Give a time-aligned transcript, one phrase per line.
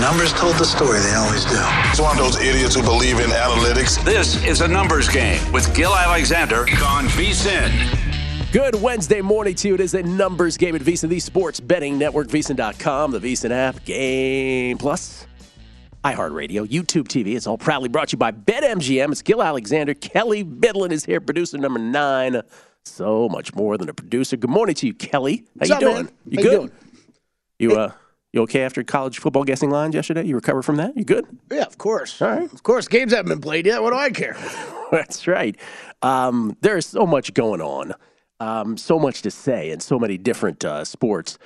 [0.00, 1.60] Numbers told the story, they always do.
[1.90, 4.02] It's one of those idiots who believe in analytics.
[4.02, 7.70] This is a numbers game with Gill Alexander on VSIN.
[8.50, 9.74] Good Wednesday morning to you.
[9.74, 13.84] It is a numbers game at VSIN, the sports betting network, VSIN.com, the VSIN app,
[13.84, 15.26] Game Plus,
[16.02, 17.36] iHeartRadio, YouTube TV.
[17.36, 19.12] It's all proudly brought to you by BetMGM.
[19.12, 19.92] It's Gill Alexander.
[19.92, 22.40] Kelley Bydlon is here, producer number nine.
[22.86, 24.38] So much more than a producer.
[24.38, 25.36] Good morning to you, Kelley.
[25.36, 25.94] How What's you up, doing?
[26.04, 26.12] man?
[26.26, 26.52] You How good?
[26.52, 26.72] you doing?
[27.58, 27.92] You uh,
[28.32, 30.24] you okay after college football guessing lines yesterday?
[30.24, 30.96] You recovered from that?
[30.96, 31.26] You good?
[31.50, 32.20] Yeah, of course.
[32.22, 32.52] All right.
[32.52, 32.86] Of course.
[32.86, 33.82] Games haven't been played yet.
[33.82, 34.36] What do I care?
[34.92, 35.56] That's right.
[36.02, 37.94] Um, there is so much going on,
[38.38, 41.38] um, so much to say, and so many different uh, sports,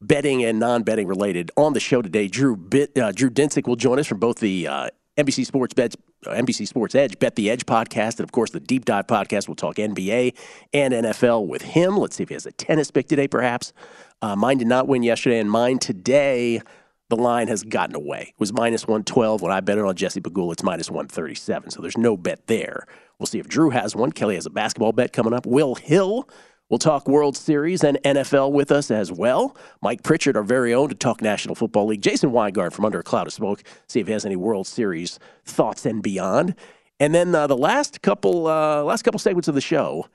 [0.00, 1.50] betting and non-betting related.
[1.56, 4.68] On the show today, Drew Bit, uh, Drew Dinsick will join us from both the
[4.68, 8.50] uh, NBC Sports Bets, uh, NBC Sports Edge, Bet the Edge podcast, and of course
[8.50, 9.48] the Deep Dive podcast.
[9.48, 10.36] We'll talk NBA
[10.74, 11.96] and NFL with him.
[11.96, 13.72] Let's see if he has a tennis pick today, perhaps.
[14.22, 16.60] Uh, mine did not win yesterday, and mine today
[17.08, 18.32] the line has gotten away.
[18.34, 20.52] It was minus 112 when I bet it on Jesse Bagul.
[20.52, 21.70] It's minus 137.
[21.70, 22.86] So there's no bet there.
[23.18, 24.12] We'll see if Drew has one.
[24.12, 25.46] Kelley has a basketball bet coming up.
[25.46, 26.28] Will Hill
[26.68, 29.56] will talk World Series and NFL with us as well.
[29.82, 32.02] Mike Pritchard, our very own, to talk National Football League.
[32.02, 35.18] Jason Weingart from Under a Cloud of Smoke, see if he has any World Series
[35.44, 36.56] thoughts and beyond.
[36.98, 40.06] And then uh, the last couple uh, last couple segments of the show,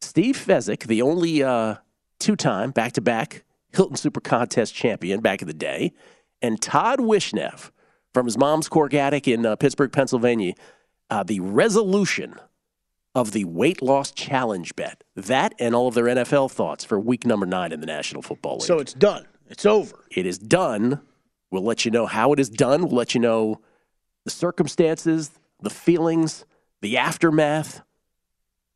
[0.00, 1.76] Steve Fezzik, the only uh,
[2.20, 5.92] two-time back-to-back Hilton Super Contest champion back in the day,
[6.42, 7.70] and Todd Wishnev
[8.12, 10.54] from his mom's cork attic in uh, Pittsburgh, Pennsylvania,
[11.10, 12.34] uh, the resolution
[13.14, 15.02] of the weight loss challenge bet.
[15.16, 18.54] That and all of their NFL thoughts for week number nine in the National Football
[18.54, 18.66] League.
[18.66, 19.26] So it's done.
[19.48, 20.04] It's over.
[20.14, 21.00] it is done.
[21.50, 22.82] We'll let you know how it is done.
[22.82, 23.60] We'll let you know
[24.24, 26.44] the circumstances, the feelings,
[26.82, 27.82] the aftermath.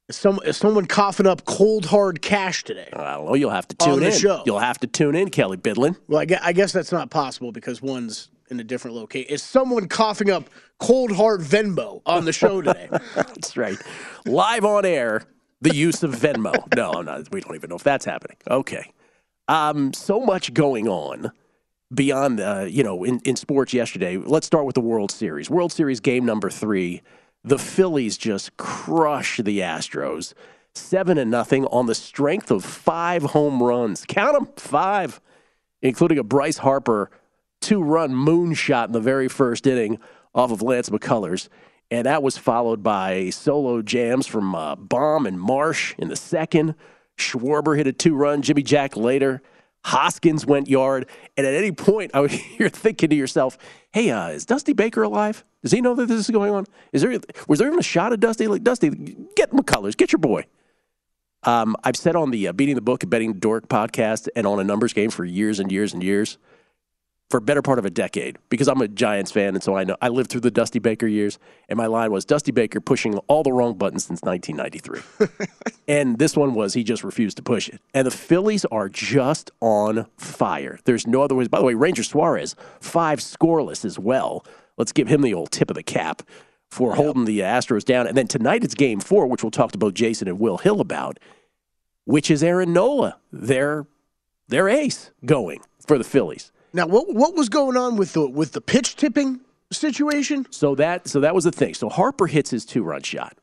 [0.08, 2.90] Is, some, someone coughing up cold, hard cash today?
[2.92, 3.34] I don't know.
[3.34, 4.12] You'll have to tune in.
[4.12, 4.42] show.
[4.44, 5.96] You'll have to tune in, Kelley Bydlon.
[6.08, 9.32] Well, I guess, I guess that's not possible because one's in a different location.
[9.32, 12.88] Is someone coughing up cold, hard Venmo on the show today?
[13.14, 13.78] That's right.
[14.26, 15.22] Live on air,
[15.62, 16.54] the use of Venmo.
[16.76, 18.36] No, I'm not, we don't even know if that's happening.
[18.50, 18.92] Okay.
[19.48, 21.32] Um, so much going on
[21.94, 24.18] beyond, uh, you know, in, in sports yesterday.
[24.18, 25.48] Let's start with the World Series.
[25.48, 27.00] World Series game number three.
[27.44, 30.32] The Phillies just crush the Astros.
[30.74, 34.04] Seven and nothing on the strength of five home runs.
[34.08, 35.20] Count them, five,
[35.82, 37.10] including a Bryce Harper
[37.60, 39.98] two-run moonshot in the very first inning
[40.34, 41.48] off of Lance McCullers.
[41.90, 46.74] And that was followed by solo jams from uh, Bohm and Marsh in the second.
[47.16, 48.42] Schwarber hit a two-run.
[48.42, 49.42] Jimmy Jack later.
[49.84, 51.08] Hoskins went yard.
[51.36, 53.58] And at any point, I would, you're thinking to yourself,
[53.92, 55.44] hey, uh, is Dusty Baker alive?
[55.62, 56.66] Does he know that this is going on?
[56.92, 57.18] Is there
[57.48, 58.48] was there even a shot at Dusty?
[58.48, 58.90] Like Dusty,
[59.36, 60.44] get McCullers, get your boy.
[61.44, 64.64] Um, I've said on the uh, Beating the Book Betting Dork podcast and on a
[64.64, 66.38] numbers game for years and years and years,
[67.30, 69.84] for a better part of a decade, because I'm a Giants fan, and so I
[69.84, 73.16] know I lived through the Dusty Baker years, and my line was Dusty Baker pushing
[73.28, 75.46] all the wrong buttons since 1993,
[75.88, 77.80] and this one was he just refused to push it.
[77.92, 80.78] And the Phillies are just on fire.
[80.84, 81.46] There's no other way.
[81.46, 84.44] By the way, Ranger Suarez five scoreless as well.
[84.76, 86.22] Let's give him the old tip of the cap
[86.74, 88.06] for holding the Astros down.
[88.06, 90.80] And then tonight it's Game Four, which we'll talk to both Jason and Will Hill
[90.80, 91.18] about,
[92.04, 93.86] which is Aaron Nola, their
[94.48, 95.28] their ace, mm.
[95.28, 96.50] going for the Phillies.
[96.74, 99.40] Now, what what was going on with the with the pitch tipping
[99.70, 100.44] situation?
[100.50, 101.72] So that so that was the thing.
[101.72, 103.38] So Harper hits his two run shot,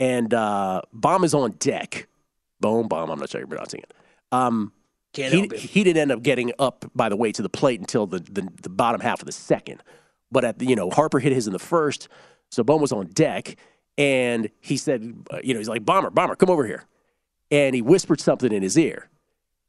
[0.00, 2.08] and uh, Bohm is on deck.
[2.60, 3.08] Boom, bomb.
[3.08, 3.94] I'm not sure you're pronouncing it.
[4.32, 4.72] Um,
[5.12, 5.60] Can't he, help it.
[5.60, 8.48] he didn't end up getting up by the way to the plate until the, the,
[8.62, 9.82] the bottom half of the second.
[10.32, 12.08] But at the, you know Harper hit his in the first,
[12.50, 13.54] so Bohm was on deck,
[13.96, 16.84] and he said, uh, you know, he's like bomber, bomber, come over here,
[17.52, 19.08] and he whispered something in his ear,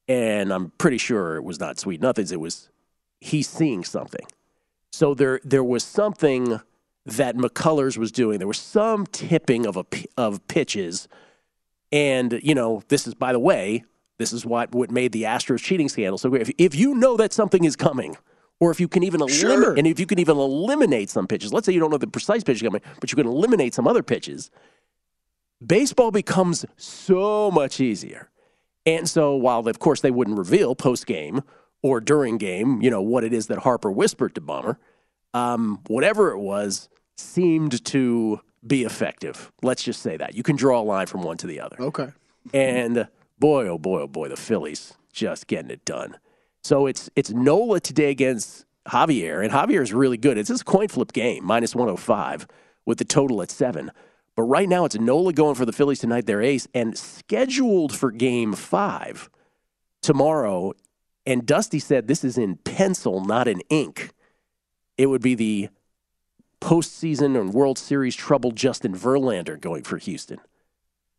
[0.07, 2.31] and I'm pretty sure it was not sweet nothings.
[2.31, 2.69] It was
[3.19, 4.25] he's seeing something,
[4.91, 6.59] So there there was something
[7.05, 8.37] that McCullers was doing.
[8.39, 9.85] There was some tipping of a
[10.17, 11.07] of pitches,
[11.91, 13.83] and you know this is by the way
[14.17, 16.41] this is what what made the Astros cheating scandal so great.
[16.43, 18.17] If, if you know that something is coming,
[18.59, 19.51] or if you can even Sure.
[19.51, 22.07] eliminate, and if you can even eliminate some pitches, let's say you don't know the
[22.07, 24.49] precise pitch coming, but you can eliminate some other pitches,
[25.65, 28.29] baseball becomes so much easier.
[28.85, 31.41] And so, while of course they wouldn't reveal post game
[31.81, 34.79] or during game, you know what it is that Harper whispered to Bomber,
[35.33, 39.51] um, whatever it was seemed to be effective.
[39.61, 41.77] Let's just say that you can draw a line from one to the other.
[41.79, 42.09] Okay.
[42.53, 43.07] And
[43.39, 46.17] boy, oh boy, oh boy, the Phillies just getting it done.
[46.63, 50.37] So it's it's Nola today against Javier, and Javier is really good.
[50.37, 52.47] It's this coin flip game, minus 105,
[52.85, 53.91] with the total at seven.
[54.35, 58.11] But right now, it's Nola going for the Phillies tonight, their ace, and scheduled for
[58.11, 59.29] game five
[60.01, 60.73] tomorrow.
[61.27, 64.11] And Dusty said this is in pencil, not in ink.
[64.97, 65.67] It would be the
[66.61, 70.39] postseason and World Series trouble Justin Verlander going for Houston.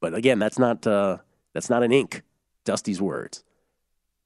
[0.01, 1.19] But again, that's not uh,
[1.53, 2.23] that's not an ink.
[2.65, 3.45] Dusty's words.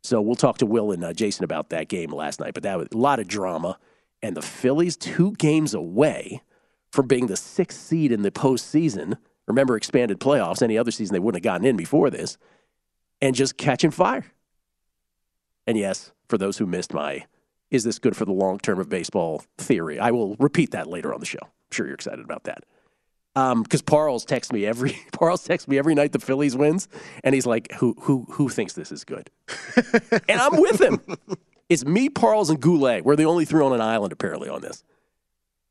[0.04, 2.54] So we'll talk to Will and uh, Jason about that game last night.
[2.54, 3.76] But that was a lot of drama,
[4.22, 6.42] and the Phillies two games away
[6.92, 9.16] from being the sixth seed in the postseason.
[9.48, 10.62] Remember, expanded playoffs.
[10.62, 12.38] Any other season they wouldn't have gotten in before this,
[13.20, 14.24] and just catching fire.
[15.66, 17.26] And yes, for those who missed my
[17.70, 21.14] is this good for the long term of baseball theory, I will repeat that later
[21.14, 21.38] on the show.
[21.42, 22.64] I'm sure you're excited about that.
[23.34, 26.86] Um, because Parles texts me every Parles texts me every night the Phillies wins,
[27.24, 29.30] and he's like, "Who who who thinks this is good?"
[30.28, 31.00] and I'm with him.
[31.70, 33.04] It's me, Parles, and Goulet.
[33.04, 34.84] We're the only three on an island apparently on this.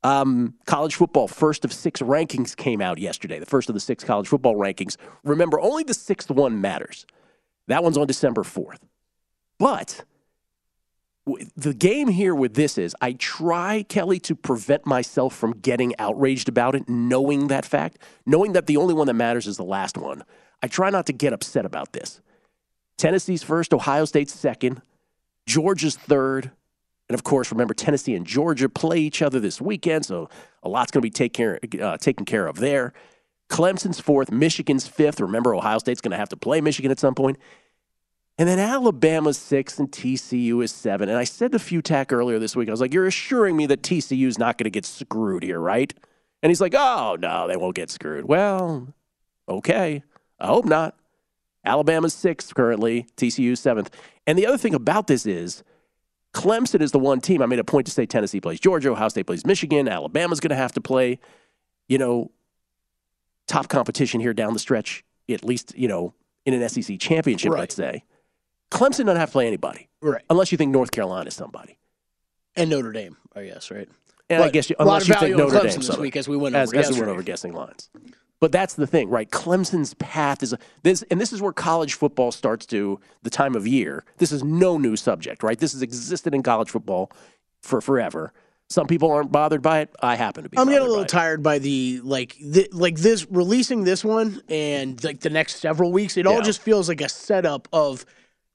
[0.02, 3.38] Um, college football first of six rankings came out yesterday.
[3.38, 4.96] The first of the six college football rankings.
[5.22, 7.06] Remember, only the sixth one matters.
[7.68, 8.80] That one's on December fourth.
[9.62, 10.04] But
[11.56, 16.48] the game here with this is I try, Kelley, to prevent myself from getting outraged
[16.48, 19.96] about it, knowing that fact, knowing that the only one that matters is the last
[19.96, 20.24] one.
[20.64, 22.20] I try not to get upset about this.
[22.96, 24.82] Tennessee's first, Ohio State's second,
[25.46, 26.50] Georgia's third.
[27.08, 30.28] And of course, remember, Tennessee and Georgia play each other this weekend, so
[30.64, 32.94] a lot's going to be take care, uh, taken care of there.
[33.48, 35.20] Clemson's fourth, Michigan's fifth.
[35.20, 37.38] Remember, Ohio State's going to have to play Michigan at some point.
[38.38, 41.08] And then Alabama's six and TCU is seven.
[41.08, 43.82] And I said to Futac earlier this week, I was like, You're assuring me that
[43.82, 45.92] TCU is not going to get screwed here, right?
[46.42, 48.24] And he's like, Oh, no, they won't get screwed.
[48.24, 48.94] Well,
[49.48, 50.02] okay.
[50.40, 50.96] I hope not.
[51.64, 53.90] Alabama's sixth currently, TCU seventh.
[54.26, 55.62] And the other thing about this is
[56.34, 57.42] Clemson is the one team.
[57.42, 60.50] I made a point to say Tennessee plays Georgia, Ohio State plays Michigan, Alabama's going
[60.50, 61.20] to have to play,
[61.86, 62.30] you know,
[63.46, 66.14] top competition here down the stretch, at least, you know,
[66.46, 67.60] in an SEC championship, Right.
[67.60, 68.02] let's say.
[68.72, 70.22] Clemson doesn't have to play anybody Right.
[70.30, 71.78] unless you think North Carolina is somebody.
[72.56, 73.88] And Notre Dame, I guess, right?
[74.28, 76.16] And I guess you, a lot unless of you think Notre Clemson Dame this week
[76.16, 77.90] as we went as, over as we went over guessing lines.
[78.40, 79.30] But that's the thing, right?
[79.30, 83.66] Clemson's path is this, and this is where college football starts to the time of
[83.66, 84.04] year.
[84.18, 85.58] This is no new subject, right?
[85.58, 87.12] This has existed in college football
[87.60, 88.32] for forever.
[88.68, 89.94] Some people aren't bothered by it.
[90.00, 90.58] I happen to be.
[90.58, 91.08] I'm getting a little by it.
[91.08, 95.92] tired by the like th- like this releasing this one and like the next several
[95.92, 96.16] weeks.
[96.16, 98.06] It all just feels like a setup of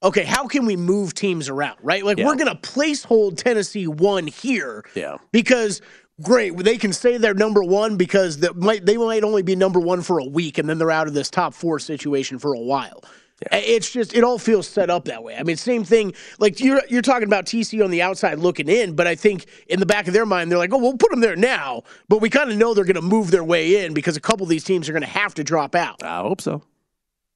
[0.02, 2.04] okay, how can we move teams around, right?
[2.04, 2.26] Like Yeah.
[2.26, 5.16] we're gonna placehold Tennessee one here, Yeah.
[5.32, 5.80] because
[6.20, 9.78] great they can say they're number one because that might they might only be number
[9.78, 12.58] one for a week and then they're out of this top four situation for a
[12.60, 13.04] while.
[13.52, 15.36] It's just it all feels set up that way.
[15.36, 16.12] I mean, same thing.
[16.40, 19.78] Like you're you're talking about TC on the outside looking in, but I think in
[19.78, 22.30] the back of their mind they're like, oh, we'll put them there now, but we
[22.30, 24.64] kind of know they're going to move their way in because a couple of these
[24.64, 26.02] teams are going to have to drop out.
[26.02, 26.62] I hope so.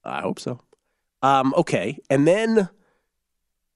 [0.03, 0.59] I hope so.
[1.23, 2.69] Um, okay, and then,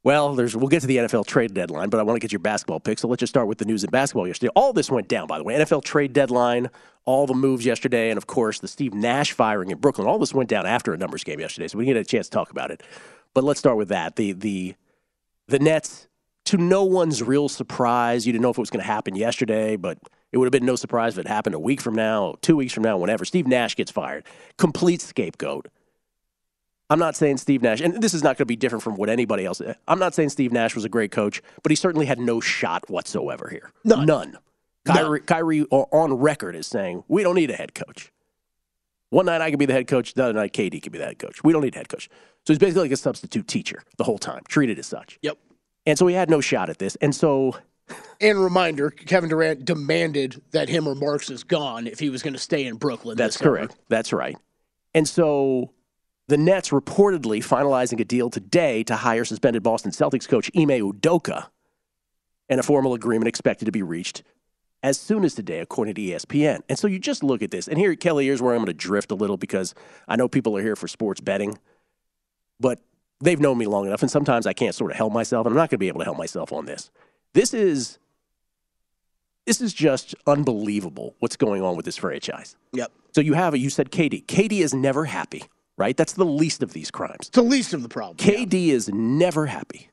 [0.03, 2.39] well, there's we'll get to the NFL trade deadline, but I want to get your
[2.39, 2.99] basketball pick.
[2.99, 4.51] So let's just start with the news in basketball yesterday.
[4.53, 5.55] All this went down, by the way.
[5.55, 6.69] NFL trade deadline,
[7.05, 10.07] all the moves yesterday, and of course the Steve Nash firing in Brooklyn.
[10.07, 12.27] All this went down after a numbers game yesterday, so we didn't get a chance
[12.27, 12.83] to talk about it.
[13.33, 14.17] But let's start with that.
[14.17, 14.75] The the
[15.47, 16.09] the Nets,
[16.45, 19.77] to no one's real surprise, you didn't know if it was going to happen yesterday,
[19.77, 19.97] but
[20.33, 22.73] it would have been no surprise if it happened a week from now, two weeks
[22.73, 23.23] from now, whenever.
[23.23, 24.25] Steve Nash gets fired.
[24.57, 25.67] Complete scapegoat.
[26.89, 29.09] I'm not saying Steve Nash, and this is not going to be different from what
[29.09, 29.61] anybody else.
[29.87, 32.89] I'm not saying Steve Nash was a great coach, but he certainly had no shot
[32.89, 33.71] whatsoever here.
[33.83, 34.05] None.
[34.05, 34.37] None.
[34.85, 38.11] Kyrie, Kyrie on record is saying we don't need a head coach.
[39.09, 41.05] One night I could be the head coach, the other night KD could be the
[41.05, 41.43] head coach.
[41.43, 42.09] We don't need a head coach.
[42.45, 45.19] So he's basically like a substitute teacher the whole time, treated as such.
[45.21, 45.37] Yep.
[45.85, 46.95] And so he had no shot at this.
[46.97, 47.57] And so
[48.21, 52.33] And reminder, Kevin Durant demanded that him or Marks is gone if he was going
[52.33, 53.17] to stay in Brooklyn.
[53.17, 53.57] That's this summer.
[53.57, 53.75] correct.
[53.89, 54.37] That's right.
[54.93, 55.71] And so
[56.27, 61.47] the Nets reportedly finalizing a deal today to hire suspended Boston Celtics coach Ime Udoka.
[62.49, 64.23] and a formal agreement expected to be reached
[64.83, 66.61] as soon as today, according to ESPN.
[66.69, 68.73] And so you just look at this, and here, Kelley, here's where I'm going to
[68.73, 69.73] drift a little because
[70.07, 71.57] I know people are here for sports betting,
[72.59, 72.79] but
[73.19, 75.57] they've known me long enough, and sometimes I can't sort of help myself, and I'm
[75.57, 76.91] not going to be able to help myself on this.
[77.33, 77.99] This is
[79.45, 82.57] this is just unbelievable what's going on with this franchise.
[82.73, 82.91] Yep.
[83.15, 83.59] So you have it.
[83.59, 84.25] you said KD.
[84.25, 85.43] KD is never happy,
[85.77, 85.95] right?
[85.95, 87.27] That's the least of these crimes.
[87.27, 88.17] It's the least of the problem.
[88.17, 89.89] KD is never happy.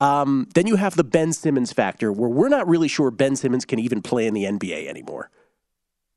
[0.00, 3.64] Um, then you have the Ben Simmons factor, where we're not really sure Ben Simmons
[3.64, 5.30] can even play in the NBA anymore.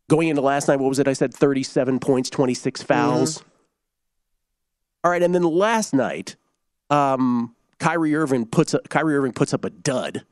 [0.10, 1.08] Going into last night, what was it?
[1.08, 3.44] I said 37 points, 26 fouls.
[5.04, 6.36] All right, and then last night,
[6.90, 10.24] um, Kyrie Irving puts a, Kyrie Irving puts up a dud.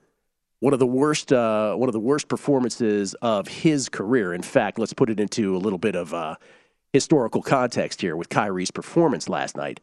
[0.59, 4.33] One of the worst, uh, one of the worst performances of his career.
[4.33, 6.35] In fact, let's put it into a little bit of uh,
[6.93, 9.79] historical context here with Kyrie's performance last night.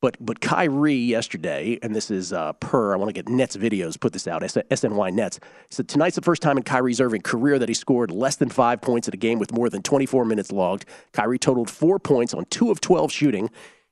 [0.00, 3.98] But but Kyrie yesterday, and this is uh, per I want to get Nets videos.
[3.98, 4.42] Put this out.
[4.42, 5.40] SNY Nets
[5.70, 8.80] said tonight's the first time in Kyrie's Irving career that he scored less than five
[8.80, 10.84] points in a game with more than 24 minutes logged.
[11.12, 13.50] Kyrie totaled four points on two of 12 shooting.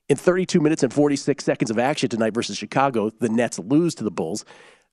[0.09, 4.05] In 32 minutes and 46 seconds of action tonight versus Chicago, the Nets lose to
[4.05, 4.45] the Bulls.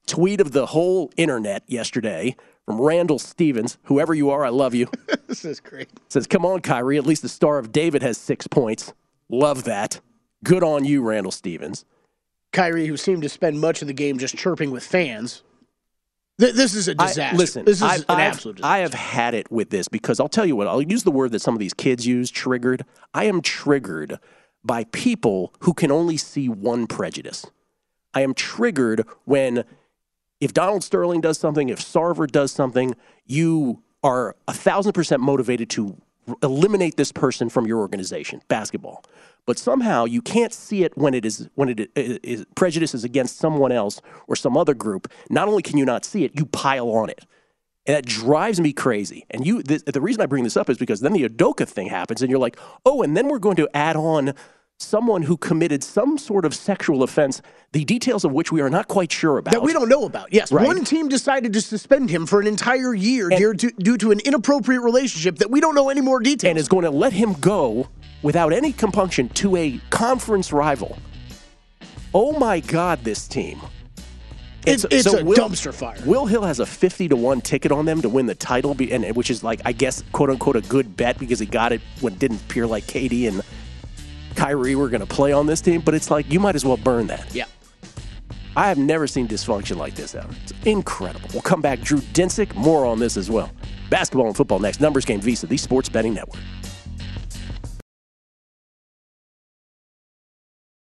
[0.07, 4.89] Tweet of the whole internet yesterday from Randall Stevens, whoever you are, I love you.
[5.27, 5.89] This is great.
[6.10, 6.95] Says, come on, Kyrie.
[6.98, 8.93] At least the star of David has six points.
[9.29, 10.00] Love that.
[10.43, 11.86] Good on you, Randall Stevens.
[12.51, 15.41] Kyrie, who seemed to spend much of the game just chirping with fans.
[16.39, 17.36] Th- this is a disaster.
[17.36, 18.74] listen, this is I've, an I've- absolute disaster.
[18.75, 21.31] I have had it with this because I'll tell you what, I'll use the word
[21.31, 22.86] that some of these kids use triggered.
[23.15, 24.19] I am triggered
[24.63, 27.43] by people who can only see one prejudice.
[28.13, 29.63] I am triggered when,
[30.43, 32.95] if Donald Sterling does something, if Sarver does something,
[33.25, 35.97] you are a thousand percent motivated to
[36.41, 39.03] eliminate this person from your organization, basketball.
[39.45, 43.38] But somehow you can't see it when it is when it is, prejudice is against
[43.38, 45.12] someone else or some other group.
[45.29, 47.25] Not only can you not see it, you pile on it.
[47.85, 49.25] And that drives me crazy.
[49.29, 51.88] And you, the, the reason I bring this up is because then the Udoka thing
[51.88, 54.33] happens, and you're like, oh, and then we're going to add on
[54.83, 58.87] someone who committed some sort of sexual offense, the details of which we are not
[58.87, 59.51] quite sure about.
[59.53, 60.31] that we don't know about.
[60.31, 60.65] Yes, Right.
[60.65, 64.19] one team decided to suspend him for an entire year due, to, due to an
[64.19, 66.49] inappropriate relationship that we don't know any more details.
[66.49, 67.87] and is going to let him go
[68.21, 70.97] without any compunction to a conference rival.
[72.13, 73.59] Oh my God, this team.
[74.65, 75.97] It's- it's a dumpster fire.
[76.05, 79.13] Will Hill has a 50 to 1 ticket on them to win the title, and
[79.15, 82.13] which is like, I guess, quote unquote, a good bet because he got it when
[82.13, 83.41] it didn't appear like KD and
[84.35, 85.81] Kyrie were going to play on this team.
[85.81, 87.33] But it's like, you might as well burn that.
[87.33, 87.45] yeah.
[88.55, 90.29] I have never seen dysfunction like this ever.
[90.43, 91.27] It's incredible.
[91.33, 91.81] We'll come back.
[91.81, 93.49] Drew Dinsick, more on this as well.
[93.89, 94.79] Basketball and football next.
[94.79, 96.39] Numbers Game VSIN, the Sports Betting Network.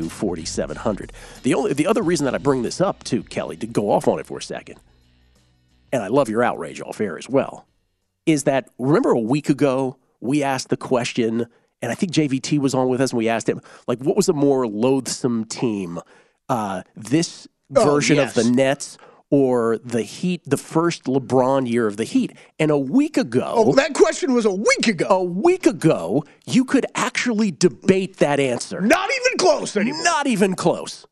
[0.00, 1.10] 1-800-522-4700.
[1.42, 4.08] The only the other reason that I bring this up to Kelley, to go off
[4.08, 4.78] on it for a second,
[5.92, 7.66] and I love your outrage off air as well,
[8.26, 11.46] is that remember a week ago we asked the question,
[11.80, 14.28] and I think JVT was on with us, and we asked him like, what was
[14.28, 15.98] a more loathsome team,
[16.48, 18.36] uh, this Oh, version yes.
[18.36, 18.98] of the Nets
[19.34, 22.34] or the Heat, the first LeBron year of the Heat.
[22.58, 25.06] And a week ago, Oh, that question was a week ago.
[25.08, 28.82] a week ago, you could actually debate that answer.
[28.82, 30.04] Not even close anymore.
[30.04, 31.06] Not even close.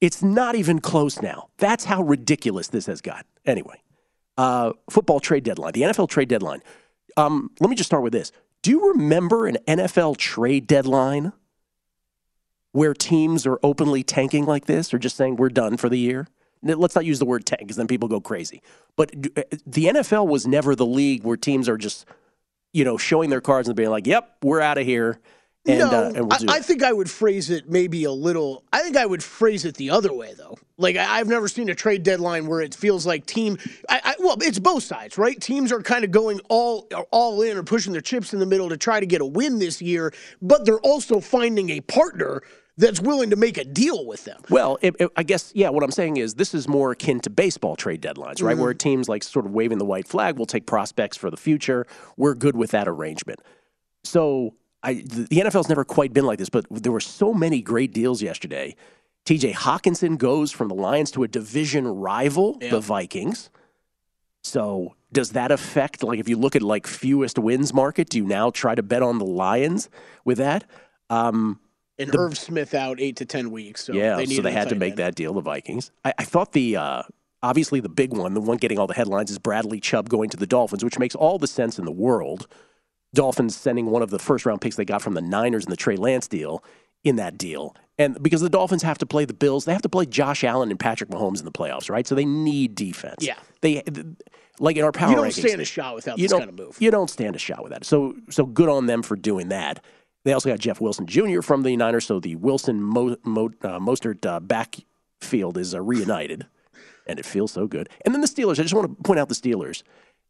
[0.00, 1.48] It's not even close now.
[1.58, 3.26] That's how ridiculous this has got.
[3.44, 3.82] Anyway,
[4.38, 6.62] uh, football trade deadline, the NFL trade deadline.
[7.16, 8.30] Um, let me just start with this.
[8.62, 11.32] Do you remember an NFL trade deadline
[12.70, 16.28] where teams are openly tanking like this or just saying we're done for the year?
[16.62, 18.62] Let's not use the word tank because then people go crazy.
[18.96, 22.06] But uh, the NFL was never the league where teams are just,
[22.72, 25.20] you know, showing their cards and being like, "Yep, we're out of here,"
[25.66, 28.64] and no, uh, and we'll I, I think I would phrase it maybe a little.
[28.72, 30.56] I think I would phrase it the other way, though.
[30.78, 33.58] Like I, I've never seen a trade deadline where it feels like team.
[33.88, 35.38] I, I, well, it's both sides, right?
[35.38, 38.70] Teams are kind of going all all in or pushing their chips in the middle
[38.70, 42.42] to try to get a win this year, but they're also finding a partner
[42.80, 44.40] that's willing to make a deal with them.
[44.50, 47.30] Well, it, it- I guess, yeah, what I'm saying is this is more akin to
[47.30, 48.56] baseball trade deadlines, right?
[48.58, 51.86] Where teams like sort of waving the white flag will take prospects for the future.
[52.16, 53.40] We're good with that arrangement.
[54.04, 57.60] So I, the the NFL's never quite been like this, but there were so many
[57.62, 58.74] great deals yesterday.
[59.26, 63.50] TJ Hockenson goes from the Lions to a division rival, the Vikings.
[64.42, 68.24] So does that affect, like, if you look at like fewest wins market, do you
[68.24, 69.90] now try to bet on the Lions
[70.24, 70.64] with that?
[71.10, 71.60] Um,
[72.00, 73.84] And Irv Smith out eight to ten weeks.
[73.84, 74.98] So yeah, they so they had to make end.
[74.98, 75.34] that deal.
[75.34, 75.90] The Vikings.
[76.04, 77.02] I, I thought the uh,
[77.42, 80.36] obviously the big one, the one getting all the headlines, is Bradley Chubb going to
[80.36, 82.46] the Dolphins, which makes all the sense in the world.
[83.12, 85.76] Dolphins sending one of the first round picks they got from the Niners in the
[85.76, 86.62] Trey Lance deal
[87.02, 89.88] in that deal, and because the Dolphins have to play the Bills, they have to
[89.88, 92.06] play Josh Allen and Patrick Mahomes in the playoffs, right?
[92.06, 93.16] So they need defense.
[93.20, 93.36] Yeah.
[93.62, 93.82] they
[94.60, 96.54] like in our power You don't rankings, stand a shot without you this kind of
[96.54, 96.76] move.
[96.78, 97.84] You don't stand a shot with that.
[97.84, 99.82] So so good on them for doing that.
[100.24, 101.40] They also got Jeff Wilson Jr.
[101.40, 106.46] from the Niners, so the Wilson Mo, Mo, uh, Mostert uh, backfield is uh, reunited,
[107.06, 107.88] and it feels so good.
[108.04, 108.58] And then the Steelers.
[108.58, 109.82] I just want to point out the Steelers.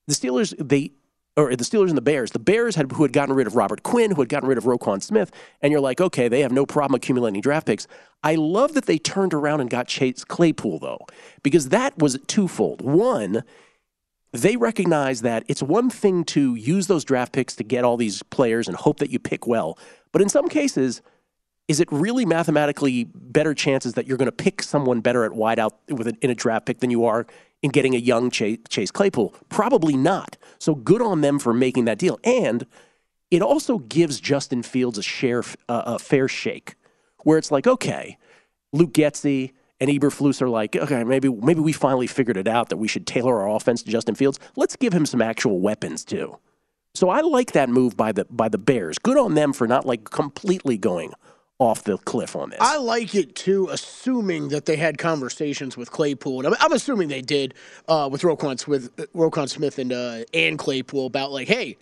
[0.06, 0.92] The Steelers they.
[1.36, 2.32] Or the Steelers and the Bears.
[2.32, 4.64] The Bears had who had gotten rid of Robert Quinn, who had gotten rid of
[4.64, 5.30] Roquan Smith,
[5.62, 7.86] and you're like, okay, they have no problem accumulating draft picks.
[8.24, 11.06] I love that they turned around and got Chase Claypool though,
[11.44, 12.82] because that was twofold.
[12.82, 13.44] One,
[14.32, 18.22] they recognize that it's one thing to use those draft picks to get all these
[18.22, 19.78] players and hope that you pick well.
[20.12, 21.02] But in some cases,
[21.68, 25.72] is it really mathematically better chances that you're going to pick someone better at wideout
[25.88, 27.26] with an, in a draft pick than you are
[27.62, 29.34] in getting a young Chase, Chase Claypool?
[29.48, 30.36] Probably not.
[30.58, 32.18] So good on them for making that deal.
[32.24, 32.66] And
[33.30, 36.74] it also gives Justin Fields a share, uh, a fair shake,
[37.22, 38.18] where it's like, okay,
[38.72, 42.76] Luke Getsy and Eberflus are like, okay, maybe maybe we finally figured it out that
[42.76, 44.38] we should tailor our offense to Justin Fields.
[44.56, 46.38] Let's give him some actual weapons too.
[46.94, 48.98] So I like that move by the by the Bears.
[48.98, 51.12] Good on them for not like completely going
[51.58, 52.58] off the cliff on this.
[52.60, 57.08] I like it too, assuming that they had conversations with Claypool, and I'm, I'm assuming
[57.08, 57.54] they did
[57.86, 61.76] uh, with Roquan Smith, Roquan Smith and uh, and Claypool about like, hey,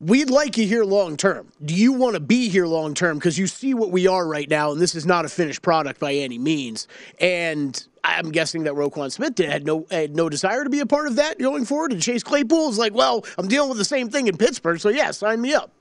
[0.00, 1.50] we'd like you here long term.
[1.64, 3.18] Do you want to be here long term?
[3.18, 6.00] Because you see what we are right now, and this is not a finished product
[6.00, 6.86] by any means.
[7.20, 10.86] And I'm guessing that Roquan Smith did, had no had no desire to be a
[10.86, 11.92] part of that going forward.
[11.92, 14.88] And Chase Claypool is like, well, I'm dealing with the same thing in Pittsburgh, so
[14.88, 15.72] yeah, sign me up.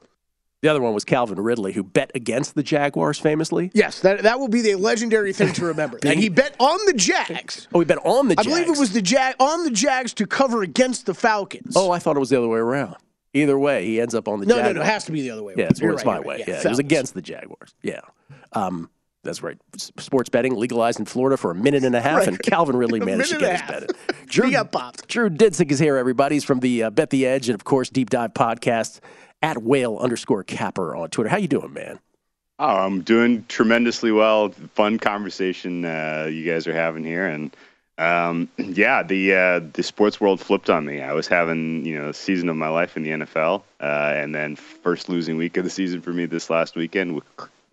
[0.62, 3.69] the other one was Calvin Ridley, who bet against the Jaguars famously.
[3.73, 5.99] Yes, that that will be the legendary thing to remember.
[6.01, 7.67] that he bet on the Jags.
[7.73, 8.47] Oh, he bet on the Jags.
[8.47, 11.73] I believe it was the Jag on the Jags to cover against the Falcons.
[11.77, 12.95] Oh, I thought it was the other way around.
[13.33, 14.73] Either way, he ends up on the no, Jaguars.
[14.75, 15.53] no, no, it has to be the other way.
[15.57, 16.35] Yeah, it's, You're it's right, my you're way.
[16.37, 16.47] right.
[16.47, 17.75] Yeah, it was against the Jaguars.
[17.83, 17.99] Yeah.
[18.53, 18.89] Um,
[19.23, 19.57] that's right.
[19.77, 22.27] Sports betting legalized in Florida for a minute and a half, Right.
[22.29, 23.91] and Calvin Ridley A managed to get and a his bet.
[24.19, 24.25] in.
[24.27, 25.07] Drew, He got popped.
[25.07, 26.35] Drew Dinsick is here, everybody.
[26.35, 29.01] He's from the uh, Bet the Edge and, of course, Deep Dive Podcast
[29.41, 31.29] at whale underscore capper on Twitter.
[31.29, 31.99] How you doing, man?
[32.59, 34.49] Oh, I'm doing tremendously well.
[34.73, 37.55] Fun conversation uh, you guys are having here, and
[37.97, 41.01] um, yeah, the uh, the sports world flipped on me.
[41.01, 44.33] I was having you know a season of my life in the NFL, uh, and
[44.33, 47.21] then first losing week of the season for me this last weekend,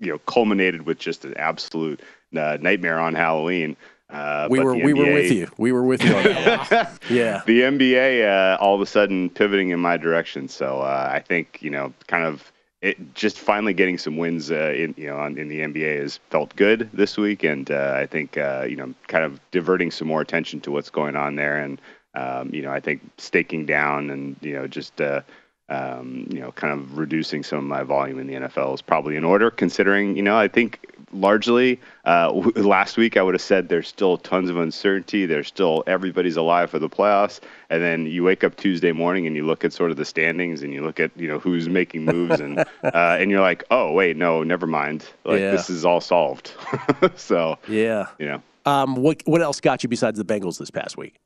[0.00, 2.00] you know, culminated with just an absolute
[2.36, 3.76] uh, nightmare on Halloween.
[4.10, 5.50] Uh, we were the we were with you.
[5.56, 6.98] We were with you on that.
[7.10, 7.42] Yeah.
[7.46, 10.48] the NBA uh, all of a sudden pivoting in my direction.
[10.48, 12.52] So uh, I think you know, kind of
[12.84, 16.20] it just finally getting some wins uh, in you know on, in the NBA has
[16.28, 20.06] felt good this week, and uh, I think uh, you know, kind of diverting some
[20.06, 21.80] more attention to what's going on there, and
[22.14, 25.00] um, you know, I think staking down and you know just.
[25.00, 25.22] Uh,
[25.70, 29.16] um, you know, kind of reducing some of my volume in the NFL is probably
[29.16, 31.80] in order, considering, you know, I think largely.
[32.04, 35.24] Uh, last week, I would have said there's still tons of uncertainty.
[35.26, 39.34] There's still everybody's alive for the playoffs, and then you wake up Tuesday morning and
[39.36, 42.04] you look at sort of the standings and you look at you know who's making
[42.04, 45.06] moves and uh, and you're like, oh wait, no, never mind.
[45.24, 45.50] Like Yeah.
[45.52, 46.52] this is all solved.
[47.16, 48.06] so Yeah.
[48.18, 48.42] you know.
[48.66, 51.16] Um, what what else got you besides the Bengals this past week?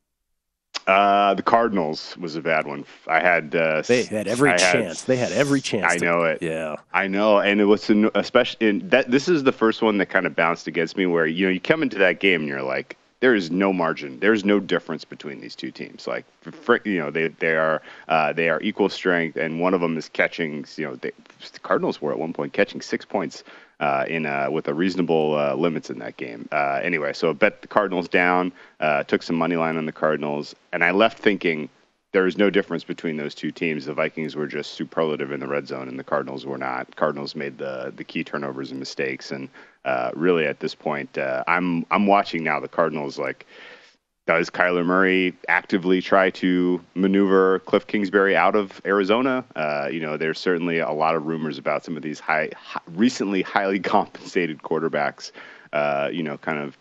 [0.88, 2.82] Uh, the Cardinals was a bad one.
[3.06, 5.02] I had uh, They had every I had- chance.
[5.02, 5.84] They had every chance.
[5.92, 6.38] I to- know it.
[6.40, 6.76] Yeah.
[6.94, 9.10] I know, and it was an- especially in that.
[9.10, 11.60] This is the first one that kind of bounced against me, where you know you
[11.60, 15.40] come into that game and you're like, there is no margin, there's no difference between
[15.42, 16.06] these two teams.
[16.06, 19.82] Like, for, you know, they they are uh, they are equal strength, and one of
[19.82, 20.64] them is catching.
[20.76, 21.12] You know, they,
[21.52, 23.44] the Cardinals were at one point catching six points
[23.80, 26.48] uh, in uh, with a reasonable uh, limits in that game.
[26.50, 29.92] Uh, anyway, so I bet the Cardinals down, uh, took some money line on the
[29.92, 31.68] Cardinals, and I left thinking
[32.12, 33.84] there is no difference between those two teams.
[33.84, 36.96] The Vikings were just superlative in the red zone, and the Cardinals were not.
[36.96, 39.48] Cardinals made the the key turnovers and mistakes, and
[39.84, 43.46] uh, really at this point, I'm I'm watching now the Cardinals like.
[44.28, 49.42] Does Kyler Murray actively try to maneuver Cliff Kingsbury out of Arizona?
[49.56, 52.82] Uh, you know, there's certainly a lot of rumors about some of these high, hi-
[52.88, 55.32] recently highly compensated quarterbacks.
[55.72, 56.76] Uh, you know, kind of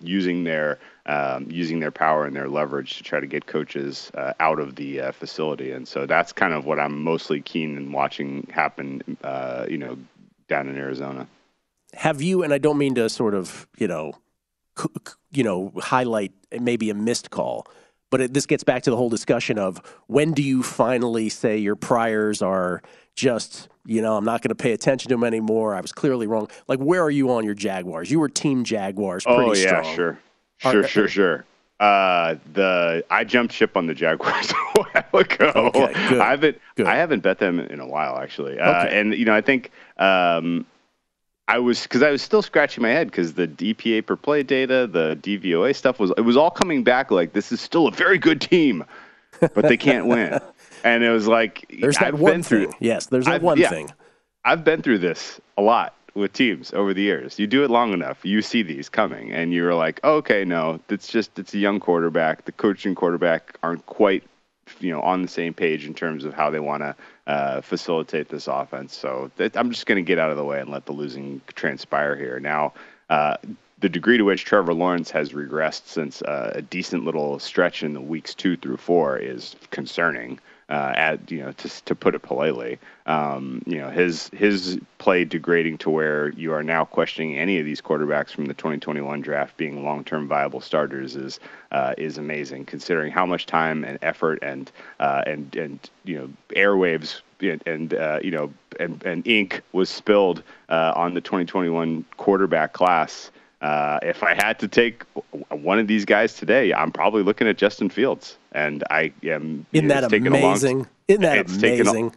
[0.00, 4.32] using their um, using their power and their leverage to try to get coaches uh,
[4.40, 7.92] out of the uh, facility, and so that's kind of what I'm mostly keen in
[7.92, 9.16] watching happen.
[9.22, 9.96] Uh, you know,
[10.48, 11.28] down in Arizona.
[11.94, 12.42] Have you?
[12.42, 14.14] And I don't mean to sort of you know,
[15.32, 17.66] you know, highlight maybe a missed call,
[18.10, 21.56] but it, this gets back to the whole discussion of when do you finally say
[21.58, 22.82] your priors are
[23.16, 25.74] just you know I'm not going to pay attention to them anymore.
[25.74, 26.48] I was clearly wrong.
[26.68, 28.10] Like where are you on your Jaguars?
[28.10, 29.24] You were Team Jaguars.
[29.24, 29.94] Pretty oh yeah, strong.
[29.94, 30.18] sure,
[30.64, 31.44] Are- sure, sure, sure.
[31.80, 35.52] Uh, the I jumped ship on the Jaguars a while ago.
[35.74, 36.86] Okay, good, I haven't good.
[36.86, 38.58] I haven't bet them in a while actually.
[38.60, 39.00] Uh, Okay.
[39.00, 40.66] and you know I think um,
[41.50, 44.86] I was because I was still scratching my head because the DPA per play data,
[44.86, 48.18] the DVOA stuff was it was all coming back like this is still a very
[48.18, 48.84] good team,
[49.40, 50.38] but they can't win.
[50.82, 52.74] And it was like There's that I've one been through, thing.
[52.80, 53.68] Yes, there's that I've- one yeah.
[53.68, 53.90] thing.
[54.46, 57.38] I've been through this a lot with teams over the years.
[57.38, 61.08] You do it long enough, you see these coming, and you're like, okay, no, it's
[61.08, 62.46] just it's a young quarterback.
[62.46, 64.22] The coach and quarterback aren't quite,
[64.80, 66.96] you know, on the same page in terms of how they want to
[67.30, 68.96] uh, facilitate this offense.
[68.96, 72.16] So I'm just going to get out of the way and let the losing transpire
[72.16, 72.40] here.
[72.40, 72.72] Now,
[73.08, 73.36] uh,
[73.78, 77.92] the degree to which Trevor Lawrence has regressed since uh, a decent little stretch in
[77.92, 80.40] the weeks two through four is concerning.
[80.70, 85.24] Uh, at you know, to to put it politely, um, you know his his play
[85.24, 89.56] degrading to where you are now questioning any of these quarterbacks from the 2021 draft
[89.56, 91.40] being long-term viable starters is
[91.72, 96.30] uh, is amazing, considering how much time and effort and uh, and and you know
[96.50, 102.04] airwaves and, and uh, you know and, and ink was spilled uh, on the 2021
[102.16, 103.30] quarterback class.
[103.60, 105.02] Uh, if I had to take
[105.50, 109.66] one of these guys today, I'm probably looking at Justin Fields, and I am.
[109.72, 110.86] Isn't that long- amazing?
[111.08, 112.14] Isn't that it's taken a- amazing?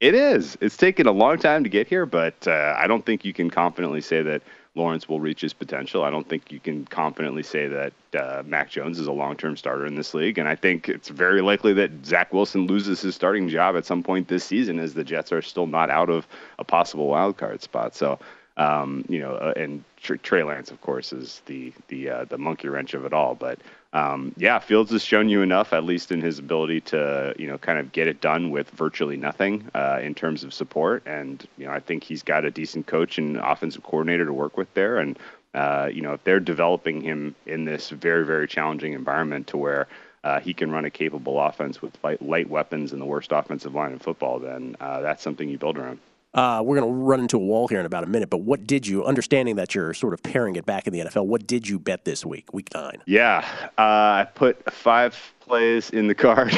[0.00, 0.56] it is.
[0.60, 3.50] It's taken a long time to get here, but uh, I don't think you can
[3.50, 4.42] confidently say that
[4.74, 6.04] Lawrence will reach his potential.
[6.04, 9.86] I don't think you can confidently say that uh, Mac Jones is a long-term starter
[9.86, 13.48] in this league, and I think it's very likely that Zach Wilson loses his starting
[13.48, 16.26] job at some point this season, as the Jets are still not out of
[16.58, 17.94] a possible wild card spot.
[17.94, 18.18] So.
[18.56, 22.38] Um, you know, uh, and Tr- Trey Lance, of course, is the the uh, the
[22.38, 23.34] monkey wrench of it all.
[23.34, 23.58] But
[23.92, 27.58] um, yeah, Fields has shown you enough, at least in his ability to you know
[27.58, 31.02] kind of get it done with virtually nothing uh, in terms of support.
[31.06, 34.56] And you know, I think he's got a decent coach and offensive coordinator to work
[34.56, 34.98] with there.
[34.98, 35.18] And
[35.54, 39.86] uh, you know, if they're developing him in this very very challenging environment to where
[40.24, 43.74] uh, he can run a capable offense with light, light weapons and the worst offensive
[43.74, 46.00] line in football, then uh, that's something you build around.
[46.36, 48.66] Uh, we're going to run into a wall here in about a minute, but what
[48.66, 51.66] did you, understanding that you're sort of pairing it back in the NFL, what did
[51.66, 53.02] you bet this week, week nine?
[53.06, 53.42] Yeah,
[53.78, 56.52] uh, I put five plays in the card.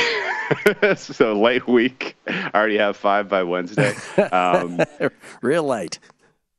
[0.96, 2.16] so late week.
[2.26, 3.94] I already have five by Wednesday.
[4.32, 4.80] Um,
[5.42, 6.00] Real light.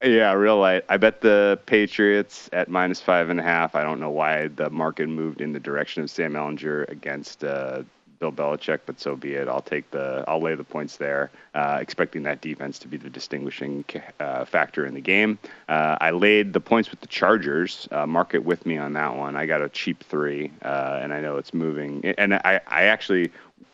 [0.01, 0.85] yeah, real light.
[0.87, 3.75] I bet the Patriots at minus five and a half.
[3.75, 7.83] I don't know why the market moved in the direction of Sam Ehlinger against uh,
[8.19, 9.47] Bill Belichick, but so be it.
[9.47, 10.23] I'll take the.
[10.27, 13.85] I'll lay the points there, uh, expecting that defense to be the distinguishing
[14.19, 15.39] uh, factor in the game.
[15.69, 17.87] Uh, I laid the points with the Chargers.
[17.91, 19.35] Uh, market with me on that one.
[19.35, 22.03] I got a cheap three, uh, and I know it's moving.
[22.17, 23.31] And I, I actually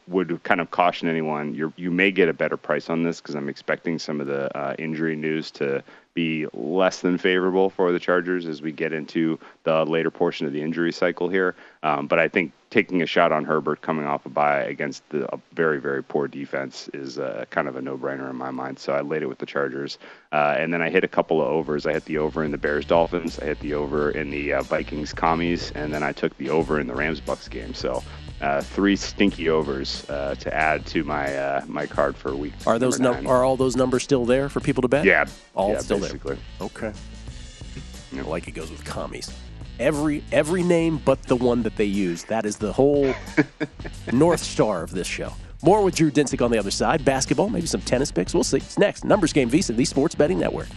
[0.08, 3.36] would kind of caution anyone you you may get a better price on this because
[3.36, 8.00] I'm expecting some of the uh, injury news to be less than favorable for the
[8.00, 11.56] Chargers as we get into the later portion of the injury cycle here.
[11.84, 15.34] Um, but I think taking a shot on Herbert coming off a bye against the,
[15.34, 18.80] a very, very poor defense is uh, kind of a no-brainer in my mind.
[18.80, 19.97] So I laid it with the Chargers,
[20.32, 21.86] uh, and then I hit a couple of overs.
[21.86, 23.39] I hit the over in the Bears Dolphins.
[23.39, 26.80] I hit the over in the uh, Vikings Commies, and then I took the over
[26.80, 27.73] in the Rams Bucks game.
[27.73, 28.04] So
[28.41, 32.54] uh, three stinky overs uh, to add to my uh, my card for a week.
[32.67, 35.06] Are those num- are all those numbers still there for people to bet?
[35.06, 35.25] Yeah,
[35.56, 36.36] all yeah, still basically.
[36.36, 36.67] there.
[36.67, 36.93] Okay.
[38.17, 39.32] I like it goes with commies.
[39.80, 42.24] Every every name but the one that they use.
[42.26, 43.14] That is the whole
[44.14, 45.34] north star of this show.
[45.62, 47.04] More with Drew Dinsick on the other side.
[47.04, 48.34] Basketball, maybe some tennis picks.
[48.34, 48.58] We'll see.
[48.58, 49.04] It's next.
[49.04, 50.68] Numbers game VSIN, the Sports Betting Network.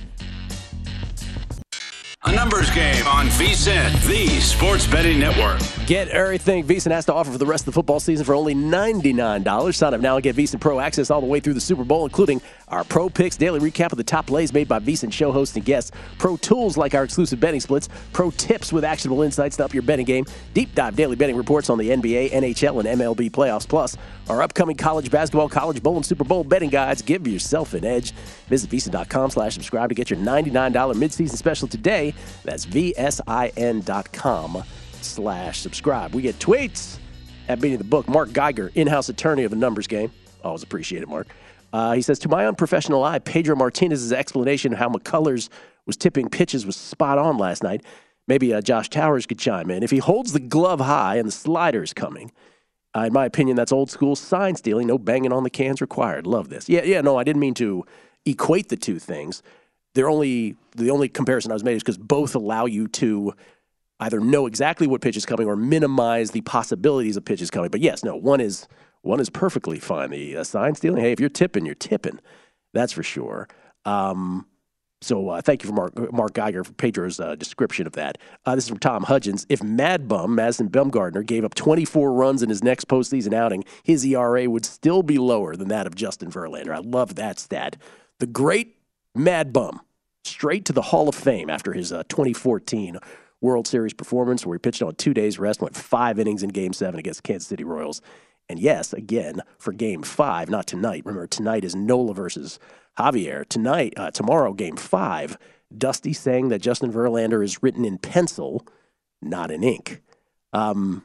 [2.28, 5.62] A numbers game on VSIN, the sports betting network.
[5.86, 8.54] Get everything VSIN has to offer for the rest of the football season for only
[8.54, 9.74] $99.
[9.74, 12.04] Sign up now and get VSIN Pro access all the way through the Super Bowl,
[12.04, 15.56] including our Pro Picks daily recap of the top plays made by VSIN show hosts
[15.56, 19.64] and guests, Pro Tools like our exclusive betting splits, Pro Tips with actionable insights to
[19.64, 23.30] up your betting game, deep dive daily betting reports on the NBA, NHL, and MLB
[23.30, 23.96] playoffs, plus
[24.28, 27.00] our upcoming college basketball, college bowl, and Super Bowl betting guides.
[27.00, 28.10] Give yourself an edge.
[28.48, 30.52] Visit VSIN.com slash subscribe to get your $99
[30.92, 32.12] midseason special today.
[32.44, 34.62] That's VSIN.com
[35.00, 36.14] slash subscribe.
[36.14, 36.98] We get tweets
[37.48, 38.08] at Beating the Book.
[38.08, 40.10] Mark Geiger, in-house attorney of the numbers game.
[40.44, 41.28] Always appreciate it, Mark.
[41.72, 45.48] Uh, he says, to my unprofessional eye, Pedro Martinez's explanation of how McCullers
[45.86, 47.82] was tipping pitches was spot on last night.
[48.26, 49.82] Maybe uh, Josh Towers could chime in.
[49.82, 52.30] If he holds the glove high and the slider is coming,
[52.96, 54.86] uh, in my opinion, that's old school sign stealing.
[54.86, 56.26] No banging on the cans required.
[56.26, 56.68] Love this.
[56.68, 57.00] Yeah, yeah.
[57.00, 57.84] No, I didn't mean to
[58.24, 59.42] equate the two things.
[59.98, 63.34] They're only the only comparison I was made is because both allow you to
[63.98, 67.68] either know exactly what pitch is coming or minimize the possibilities of pitches coming.
[67.68, 68.68] But yes, no, one is
[69.02, 70.10] one is perfectly fine.
[70.10, 71.02] The uh, sign stealing.
[71.02, 72.20] Hey, if you're tipping, you're tipping.
[72.72, 73.48] That's for sure.
[73.84, 74.46] Um,
[75.00, 78.18] so uh, thank you for Mark, Mark Geiger for Pedro's uh, description of that.
[78.46, 79.46] Uh, this is from Tom Hudgens.
[79.48, 84.04] If Mad Bum Madison Bumgarner gave up 24 runs in his next postseason outing, his
[84.04, 86.70] ERA would still be lower than that of Justin Verlander.
[86.70, 87.76] I love that stat.
[88.20, 88.76] The great
[89.18, 89.80] Mad Bum,
[90.28, 92.98] straight to the Hall of Fame after his uh, 2014
[93.40, 96.72] World Series performance, where he pitched on two days rest, went five innings in Game
[96.72, 98.00] Seven against Kansas City Royals.
[98.48, 101.04] And yes, again for Game Five, not tonight.
[101.04, 102.58] Remember, tonight is Nola versus
[102.98, 103.46] Javier.
[103.48, 105.38] Tonight, uh, tomorrow, Game Five.
[105.76, 108.66] Dusty saying that Justin Verlander is written in pencil,
[109.20, 110.02] not in ink.
[110.52, 111.04] Um,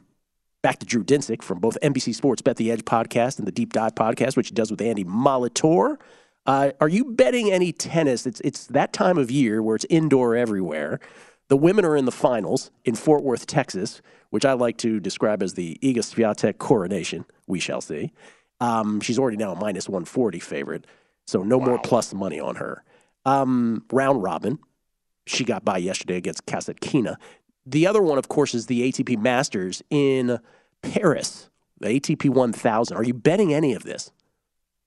[0.62, 3.74] back to Drew Dinsick from both NBC Sports Bet the Edge podcast and the Deep
[3.74, 5.98] Dive podcast, which he does with Andy Molitor.
[6.46, 8.26] Uh, are you betting any tennis?
[8.26, 11.00] It's it's that time of year where it's indoor everywhere.
[11.48, 15.42] The women are in the finals in Fort Worth, Texas, which I like to describe
[15.42, 17.24] as the Iga Swiatek coronation.
[17.46, 18.12] We shall see.
[18.60, 20.86] Um, she's already now a minus 140 favorite,
[21.26, 22.84] so no more plus money on her.
[23.26, 24.58] Um, round robin,
[25.26, 27.16] she got by yesterday against Kasatkina.
[27.66, 30.38] The other one, of course, is the ATP Masters in
[30.82, 31.48] Paris,
[31.80, 32.96] the ATP 1000.
[32.96, 34.12] Are you betting any of this?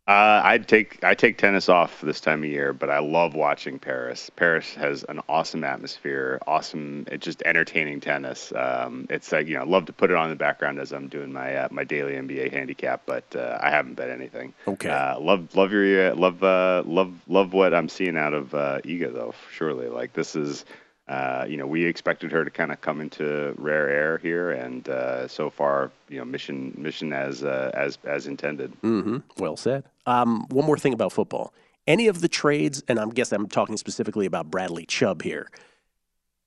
[0.08, 3.78] Uh, I take I take tennis off this time of year, but I love watching
[3.78, 4.32] Paris.
[4.34, 8.54] Paris has an awesome atmosphere, awesome, it's just entertaining tennis.
[8.56, 10.94] Um, it's like you know, I love to put it on in the background as
[10.94, 14.54] I'm doing my uh, my daily NBA handicap, but uh, I haven't bet anything.
[14.66, 14.88] Okay.
[14.90, 18.80] Uh, love love your uh, love uh, love love what I'm seeing out of uh,
[18.86, 19.36] Iga though.
[19.52, 20.64] Surely, like this is.
[21.08, 24.90] Uh, you know, we expected her to kind of come into rare air here, and
[24.90, 28.74] uh, so far, you know, mission mission as uh, as as intended.
[28.82, 29.20] Mm-hmm.
[29.38, 29.86] Well said.
[30.06, 31.54] Um, one more thing about football.
[31.88, 35.50] Any of the trades, and I'm guess I'm talking specifically about Bradley Chubb here.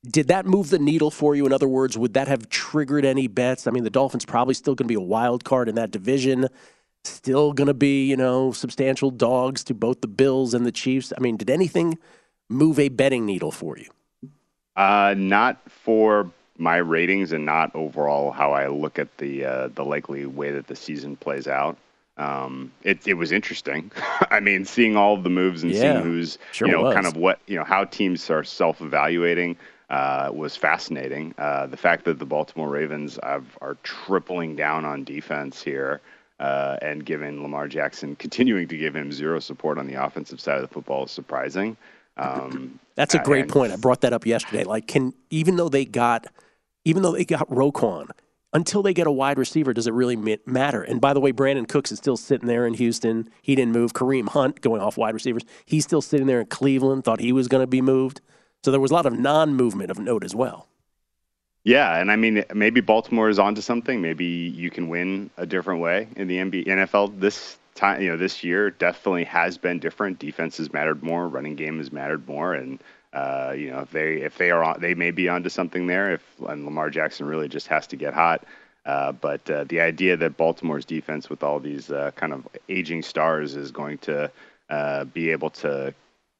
[0.07, 1.47] Did that move the needle for you?
[1.47, 3.67] In other words, would that have triggered any bets?
[3.67, 6.49] I mean, the Dolphins probably still going to be a wild card in that division.
[7.05, 11.15] Still going to be, you know, substantial dogs to both the Bills and the Chiefs.
[11.17, 11.99] I mean, did anything
[12.51, 13.89] move a betting needle for you?
[14.77, 19.85] Uh, not for my ratings and not overall how I look at the uh, the
[19.85, 21.77] likely way that the season plays out.
[22.17, 23.91] Um, it it was interesting.
[24.31, 26.95] I mean, seeing all of the moves and Yeah, seeing who's sure you know was.
[26.95, 29.57] kind of what you know how teams are self evaluating
[29.89, 31.35] uh, was fascinating.
[31.39, 36.01] Uh, the fact that the Baltimore Ravens have, are tripling down on defense here.
[36.39, 40.55] Uh, and giving Lamar Jackson continuing to give him zero support on the offensive side
[40.57, 41.77] of the football is surprising.
[42.17, 43.73] Um, That's a uh, great point.
[43.73, 44.63] I brought that up yesterday.
[44.63, 46.27] Like, can even though they got,
[46.85, 48.11] even though they got Roquan,
[48.53, 50.83] until they get a wide receiver, does it really matter?
[50.83, 53.31] And by the way, Brandin Cooks is still sitting there in Houston.
[53.41, 53.95] He didn't move.
[53.95, 55.45] Kareem Hunt going off wide receivers.
[55.65, 57.05] He's still sitting there in Cleveland.
[57.05, 58.21] Thought he was going to be moved.
[58.63, 60.69] So there was a lot of non-movement of note as well.
[61.65, 64.03] Yeah, and I mean, maybe Baltimore is onto something.
[64.03, 68.03] Maybe you can win a different way in the NBA, NFL this time.
[68.03, 70.19] You know, this year definitely has been different.
[70.19, 71.29] Defense has mattered more.
[71.29, 72.81] Running game has mattered more, and
[73.13, 76.13] uh, you know, if they if they are on, they may be onto something there.
[76.13, 78.45] If and Lamar Jackson really just has to get hot.
[78.87, 83.03] Uh, but uh, the idea that Baltimore's defense, with all these uh, kind of aging
[83.03, 84.31] stars, is going to
[84.71, 85.93] uh, be able to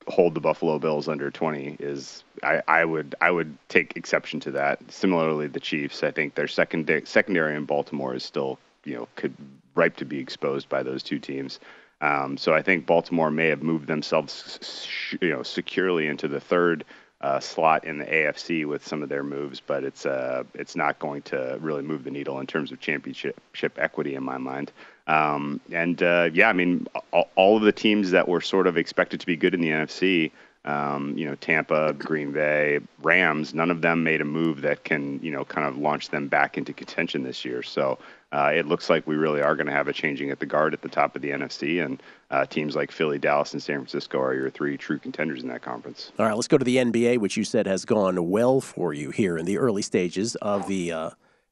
[0.09, 4.51] hold the Buffalo Bills under 20 is I, I would I would take exception to
[4.53, 4.81] that.
[4.91, 9.35] Similarly, the Chiefs, I think their second secondary in Baltimore is still you know could
[9.75, 11.61] ripe to be exposed by those two teams.
[12.01, 14.87] Um, so I think Baltimore may have moved themselves
[15.21, 16.85] you know securely into the third
[17.21, 20.99] uh, slot in the AFC with some of their moves, but it's uh, it's not
[20.99, 23.37] going to really move the needle in terms of championship
[23.77, 24.73] equity in my mind.
[25.07, 26.87] Um, and uh, yeah, I mean,
[27.35, 30.31] all, of the teams that were sort of expected to be good in the NFC,
[30.65, 35.21] um, you know, Tampa, Green Bay, Rams, none of them made a move that can
[35.23, 37.63] you know kind of launch them back into contention this year.
[37.63, 37.99] So
[38.33, 40.73] uh, it looks like we really are going to have a changing at the guard
[40.73, 44.21] at the top of the NFC, and uh, teams like Philly, Dallas, and San Francisco
[44.21, 46.13] are your three true contenders in that conference.
[46.19, 49.11] All right, let's go to the NBA, which you said has gone well for you
[49.11, 51.11] here in the early stages of the uh,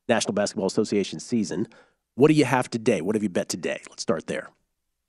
[0.09, 1.67] National Basketball Association season.
[2.15, 3.01] What do you have today?
[3.01, 3.81] What have you bet today?
[3.89, 4.51] Let's start there.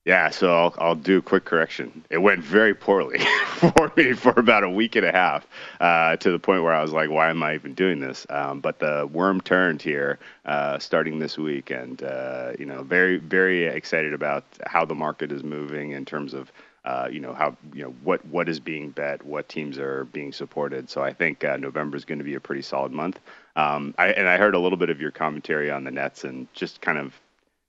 [0.10, 2.04] Yeah, so I'll, I'll do a quick correction.
[2.10, 5.46] It went very poorly for me for about a week and a half,
[5.80, 8.60] uh, to the point where I was like, "Why am I even doing this?" Um,
[8.60, 13.68] but the worm turned here, uh, starting this week, and uh, you know, very very
[13.68, 16.52] excited about how the market is moving in terms of.
[16.86, 20.32] Uh, you know how you know what what is being bet, what teams are being
[20.32, 20.90] supported.
[20.90, 23.20] So I think uh, November is going to be a pretty solid month.
[23.56, 26.52] Um, I, and I heard a little bit of your commentary on the Nets and
[26.54, 27.14] just kind of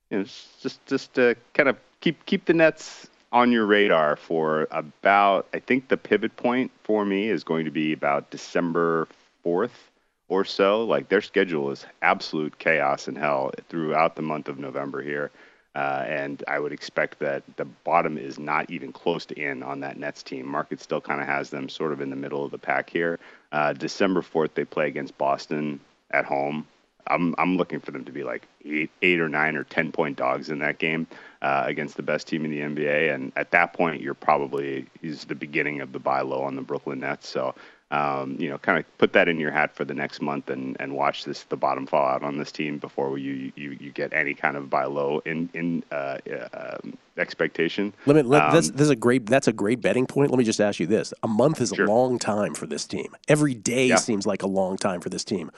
[0.09, 4.67] you know, just just to kind of keep keep the Nets on your radar for
[4.71, 9.07] about I think the pivot point for me is going to be about December
[9.43, 9.91] fourth
[10.29, 10.85] or so.
[10.85, 15.31] Like their schedule is absolute chaos and hell throughout the month of November here.
[15.77, 19.81] Uh, and I would expect that the bottom is not even close to in on
[19.81, 20.47] that Nets team.
[20.47, 23.21] Market still kind of has them sort of in the middle of the pack here.
[23.53, 25.79] Uh, December 4th, they play against Boston
[26.11, 26.67] at home.
[27.07, 30.17] I'm I'm looking for them to be like eight eight or nine or ten point
[30.17, 31.07] dogs in that game
[31.43, 35.25] uh, against the best team in the NBA, and at that point you're probably is
[35.25, 37.29] the beginning of the buy low on the Brooklyn Nets.
[37.29, 37.55] So
[37.93, 40.77] um, you know, kind of put that in your hat for the next month and,
[40.79, 44.13] and watch this the bottom fall out on this team before you you, you get
[44.13, 46.19] any kind of buy low in in uh,
[46.53, 46.79] uh,
[47.17, 47.93] expectation.
[48.07, 48.23] Let me.
[48.23, 49.27] Let, um, this, this, is a great.
[49.27, 50.31] That's a great betting point.
[50.31, 51.87] Let me just ask you this: a month is sure.
[51.87, 53.17] a long time for this team.
[53.27, 53.97] Every day yeah.
[53.97, 55.51] seems like a long time for this team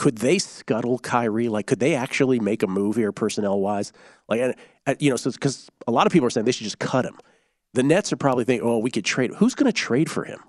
[0.00, 1.50] could they scuttle Kyrie?
[1.50, 3.92] Like, could they actually make a move here, personnel wise?
[4.28, 4.40] Like,
[4.86, 7.04] and you know, so because a lot of people are saying they should just cut
[7.04, 7.18] him.
[7.74, 9.30] The Nets are probably thinking, oh, we could trade.
[9.34, 10.40] Who's going to trade for him?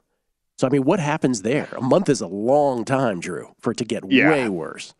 [0.57, 1.67] So, I mean, what happens there?
[1.75, 4.29] A month is a long time, Drew, for it to get yeah.
[4.29, 4.93] way worse.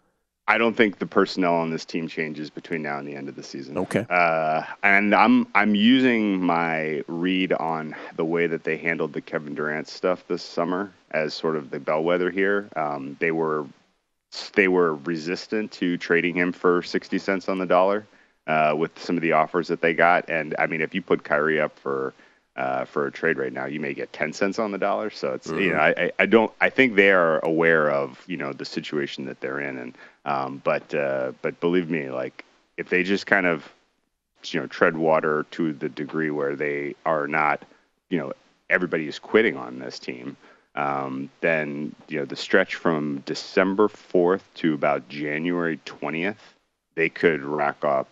[0.50, 3.38] I don't think the personnel on this team changes between now and the end of
[3.38, 3.78] the season.
[3.78, 4.06] Okay.
[4.10, 9.56] Uh, and I'm I'm using my read on the way that they handled the Kevin
[9.56, 12.68] Durant stuff this summer as sort of the bellwether here.
[12.76, 13.66] Um, they were
[14.54, 18.06] they were resistant to trading him for 60 cents on the dollar
[18.48, 20.30] uh, with some of the offers that they got.
[20.30, 22.14] And I mean, if you put Kyrie up for
[22.58, 25.10] uh, for a trade right now, you may get 10 cents on the dollar.
[25.10, 25.60] So it's, mm-hmm.
[25.60, 29.26] you know, I, I don't, I think they are aware of, you know, the situation
[29.26, 29.78] that they're in.
[29.78, 32.44] And, um, but, uh, but believe me, like
[32.78, 33.72] if they just kind of,
[34.46, 37.64] you know, tread water to the degree where they are not,
[38.10, 38.34] you know,
[38.70, 40.36] everybody is quitting on this team
[40.76, 46.36] um, then you know the stretch from December 4th to about January 20th,
[46.96, 48.08] they could rack up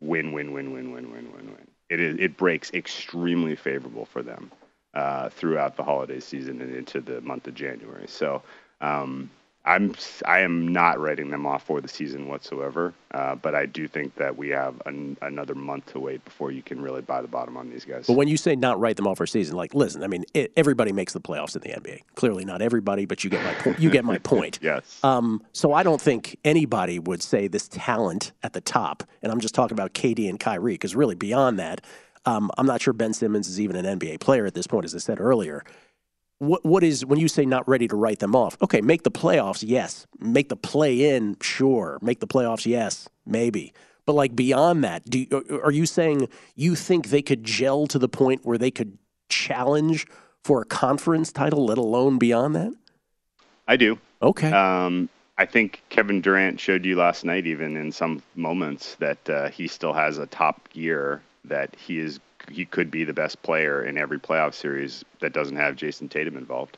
[0.00, 1.68] win, win, win, win, win, win, win, win.
[1.88, 4.50] It is it breaks extremely favorable for them
[4.94, 8.06] uh, throughout the holiday season and into the month of January.
[8.06, 8.42] So
[8.80, 9.30] um,
[9.66, 9.94] I'm
[10.26, 14.14] I am not writing them off for the season whatsoever, uh, but I do think
[14.16, 17.56] that we have an, another month to wait before you can really buy the bottom
[17.56, 18.06] on these guys.
[18.06, 20.52] But when you say not write them off for season, like listen, I mean it,
[20.56, 22.00] everybody makes the playoffs in the NBA.
[22.14, 23.78] Clearly, not everybody, but you get my point.
[23.78, 24.58] You get my point.
[24.60, 25.00] yes.
[25.02, 29.40] Um, so I don't think anybody would say this talent at the top, and I'm
[29.40, 31.80] just talking about KD and Kyrie, because really beyond that,
[32.26, 34.94] um, I'm not sure Ben Simmons is even an NBA player at this point, as
[34.94, 35.64] I said earlier
[36.46, 38.56] what what is when you say not ready to write them off?
[38.62, 40.06] Okay, make the playoffs, yes.
[40.18, 41.98] Make the play in, sure.
[42.02, 43.72] Make the playoffs, yes, maybe.
[44.06, 45.26] But like beyond that, do
[45.62, 50.06] are you saying you think they could gel to the point where they could challenge
[50.42, 52.72] for a conference title, let alone beyond that?
[53.66, 53.98] I do.
[54.20, 54.50] Okay.
[54.52, 59.48] Um, I think Kevin Durant showed you last night, even in some moments, that uh,
[59.48, 63.82] he still has a top gear that he is he could be the best player
[63.82, 66.76] in every playoff series that doesn't have Jayson Tatum involved.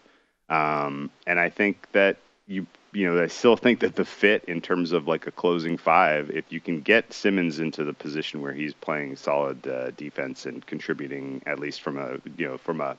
[0.48, 4.60] Um, and I think that you you know I still think that the fit in
[4.60, 8.52] terms of like a closing five, if you can get Simmons into the position where
[8.52, 12.96] he's playing solid uh, defense and contributing at least from a you know from a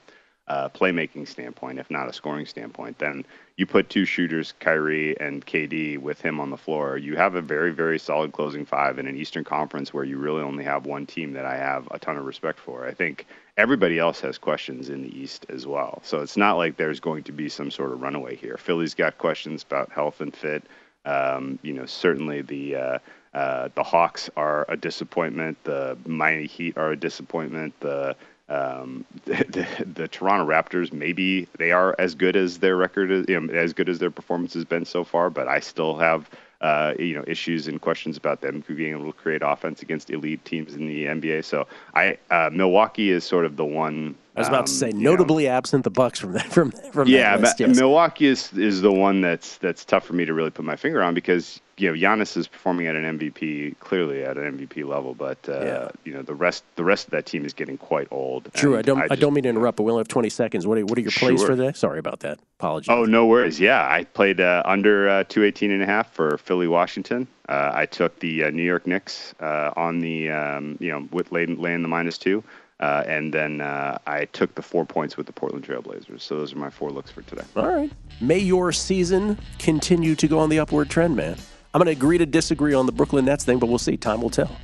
[0.47, 3.25] uh, playmaking standpoint, if not a scoring standpoint, then
[3.57, 6.97] you put two shooters, Kyrie and KD, with him on the floor.
[6.97, 10.41] You have a very, very solid closing five in an Eastern Conference where you really
[10.41, 12.87] only have one team that I have a ton of respect for.
[12.87, 13.25] I think
[13.57, 16.01] everybody else has questions in the East as well.
[16.03, 18.57] So it's not like there's going to be some sort of runaway here.
[18.57, 20.63] Philly's got questions about health and fit.
[21.03, 22.99] Um, you know, certainly the uh,
[23.33, 25.57] uh, the Hawks are a disappointment.
[25.63, 27.79] The Miami Heat are a disappointment.
[27.79, 28.15] The
[28.49, 33.39] um, the, the, Toronto Raptors, maybe they are as good as their record, is, you
[33.39, 36.29] know, as good as their performance has been so far, but I still have,
[36.61, 40.43] uh, you know, issues and questions about them being able to create offense against elite
[40.45, 41.43] teams in the NBA.
[41.43, 44.91] So I, uh, Milwaukee is sort of the one I was about um, to say,
[44.91, 47.75] notably know, absent the Bucks from that from from yeah, that yes.
[47.75, 51.01] Milwaukee is is the one that's that's tough for me to really put my finger
[51.01, 55.15] on because you know Giannis is performing at an MVP clearly at an MVP level,
[55.15, 55.89] but uh, yeah.
[56.03, 58.53] you know the rest the rest of that team is getting quite old.
[58.53, 60.29] True, I don't I, just, I, don't mean to interrupt, but we only have 20
[60.29, 60.67] seconds.
[60.67, 61.47] What are, what are your plays sure.
[61.47, 61.73] for today?
[61.73, 62.39] Sorry about that.
[62.59, 62.89] Apologies.
[62.89, 63.59] Oh no worries.
[63.59, 67.27] Yeah, I played uh, under uh, 218 and a half for Philly Washington.
[67.49, 71.31] Uh, I took the uh, New York Knicks uh, on the um, you know with
[71.31, 72.43] laying, laying the minus two.
[72.79, 76.21] Uh, and then uh, I took the four points with the Portland Trailblazers.
[76.21, 77.43] So those are my four looks for today.
[77.55, 77.91] All right.
[78.21, 81.37] May your season continue to go on the upward trend, man.
[81.73, 83.97] I'm going to agree to disagree on the Brooklyn Nets thing, but we'll see.
[83.97, 84.55] Time will tell.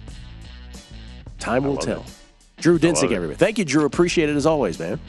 [1.40, 2.02] Time will tell.
[2.02, 2.16] It.
[2.58, 3.36] Drew Dinsick, everybody.
[3.36, 3.86] Thank you, Drew.
[3.86, 5.00] Appreciate it as always, man.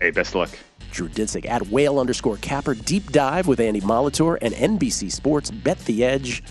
[0.00, 0.50] Hey, best luck.
[0.92, 2.74] Drew Dinsick at whale underscore capper.
[2.74, 5.50] Deep dive with Andy Molitor and NBC Sports.
[5.50, 6.42] Bet the Edge.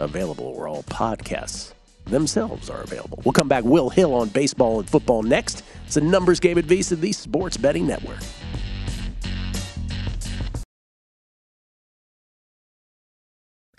[0.00, 1.74] Available where all podcasts
[2.10, 3.20] themselves are available.
[3.24, 3.64] We'll come back.
[3.64, 5.62] Will Hill on baseball and football next.
[5.86, 8.20] It's a numbers game at VSiN, the Sports Betting Network.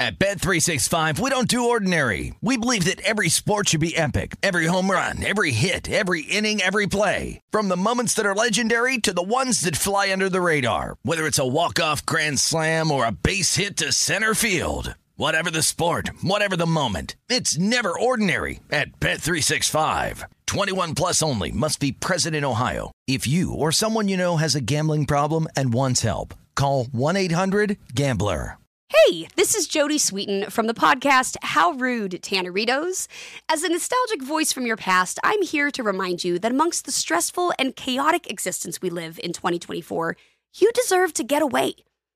[0.01, 2.34] At Bet365, we don't do ordinary.
[2.41, 4.36] We believe that every sport should be epic.
[4.41, 7.39] Every home run, every hit, every inning, every play.
[7.51, 10.95] From the moments that are legendary to the ones that fly under the radar.
[11.03, 14.95] Whether it's a walk-off grand slam or a base hit to center field.
[15.22, 20.24] Whatever the sport, whatever the moment, it's never ordinary at Bet365.
[20.47, 22.91] 21 plus only must be present in Ohio.
[23.05, 28.57] If you or someone you know has a gambling problem and wants help, call 1-800-GAMBLER.
[28.89, 33.07] Hey, this is Jodie Sweetin from the podcast How Rude Tanneritos.
[33.47, 36.91] As a nostalgic voice from your past, I'm here to remind you that amongst the
[36.91, 40.17] stressful and chaotic existence we live in 2024,
[40.55, 41.76] you deserve to get away.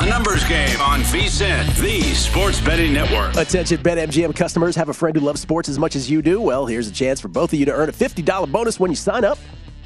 [0.00, 3.34] A numbers game on VSiN, the sports betting network.
[3.34, 4.76] Attention, BetMGM customers.
[4.76, 6.40] Have a friend who loves sports as much as you do?
[6.40, 8.96] Well, here's a chance for both of you to earn a $50 bonus when you
[8.96, 9.38] sign up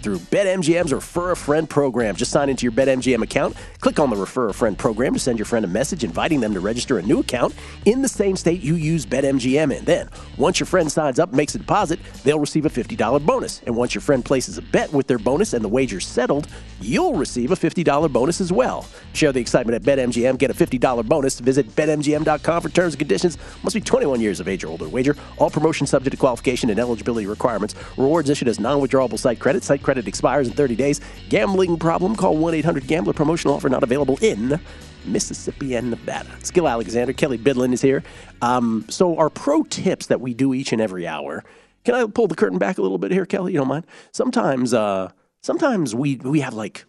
[0.02, 2.16] through BetMGM's Refer a Friend program.
[2.16, 5.38] Just sign into your BetMGM account, click on the Refer a Friend program to send
[5.38, 8.62] your friend a message inviting them to register a new account in the same state
[8.62, 9.84] you use BetMGM in.
[9.84, 13.62] Then, once your friend signs up and makes a deposit, they'll receive a $50 bonus.
[13.66, 16.48] And once your friend places a bet with their bonus and the wager's settled,
[16.80, 18.86] you'll receive a $50 bonus as well.
[19.12, 20.38] Share the excitement at BetMGM.
[20.38, 21.38] Get a $50 bonus.
[21.38, 23.38] Visit BetMGM.com for terms and conditions.
[23.62, 24.88] Must be 21 years of age or older.
[24.88, 25.16] Wager.
[25.38, 27.74] All promotions subject to qualification and eligibility requirements.
[27.96, 29.62] Rewards issued as non-withdrawable site credit.
[29.62, 31.00] Site credit expires in 30 days.
[31.28, 32.16] Gambling problem?
[32.16, 33.12] Call 1-800-GAMBLER.
[33.12, 34.60] Promotional offer not available in
[35.04, 36.30] Mississippi and Nevada.
[36.52, 37.12] Gill Alexander.
[37.12, 38.02] Kelley Bydlon is here.
[38.40, 41.44] Um, so our pro tips that we do each and every hour.
[41.84, 43.52] Can I pull the curtain back a little bit here, Kelley?
[43.52, 43.86] You don't mind?
[44.12, 46.84] Sometimes, uh, sometimes we we have like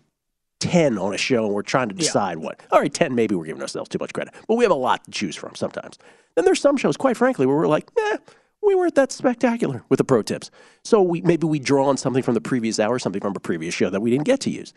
[0.59, 2.45] 10 on a show and we're trying to decide yeah.
[2.45, 2.61] what.
[2.71, 5.03] All right, 10, maybe we're giving ourselves too much credit, but we have a lot
[5.05, 5.97] to choose from sometimes.
[6.35, 8.17] Then there's some shows, quite frankly, where we're like, eh,
[8.65, 10.51] we weren't that spectacular with the pro tips.
[10.83, 13.73] So we, maybe we draw on something from the previous hour, something from a previous
[13.73, 14.73] show that we didn't get to use.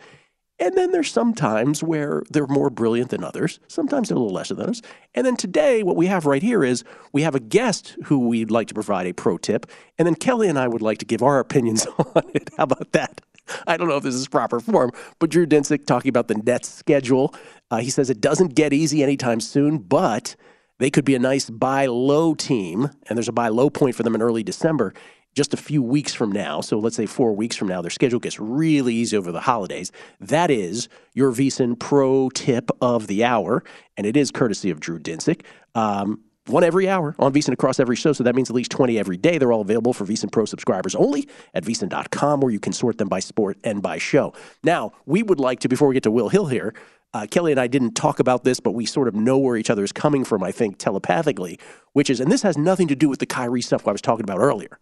[0.59, 3.61] And then there's some times where they're more brilliant than others.
[3.69, 4.81] Sometimes they're a little lesser than others.
[5.15, 6.83] And then today, what we have right here is
[7.13, 9.67] we have a guest who we'd like to provide a pro tip.
[9.99, 12.51] And then Kelley and I would like to give our opinions on it.
[12.57, 13.21] How about that?
[13.67, 16.69] I don't know if this is proper form, but Drew Dinsick talking about the Nets
[16.69, 17.35] schedule.
[17.71, 20.35] Uh, he says it doesn't get easy anytime soon, but
[20.79, 24.03] they could be a nice buy low team, and there's a buy low point for
[24.03, 24.95] them in early December.
[25.35, 28.19] Just a few weeks from now, so let's say four weeks from now, their schedule
[28.19, 29.93] gets really easy over the holidays.
[30.19, 33.63] That is your VSiN pro tip of the hour,
[33.99, 35.43] and it is courtesy of Drew Dinsick.
[35.75, 38.13] Um, one every hour on VSiN across every show.
[38.13, 39.39] So that means at least 20 every day.
[39.39, 43.09] They're all available for VSiN Pro subscribers only at VSiN.com, where you can sort them
[43.09, 44.33] by sport and by show.
[44.63, 46.75] Now, we would like to, before we get to Will Hill here,
[47.17, 49.71] uh, Kelley and I didn't talk about this, but we sort of know where each
[49.71, 51.59] other is coming from, I think, telepathically,
[51.95, 54.25] which is, and this has nothing to do with the Kyrie stuff I was talking
[54.25, 54.79] about earlier.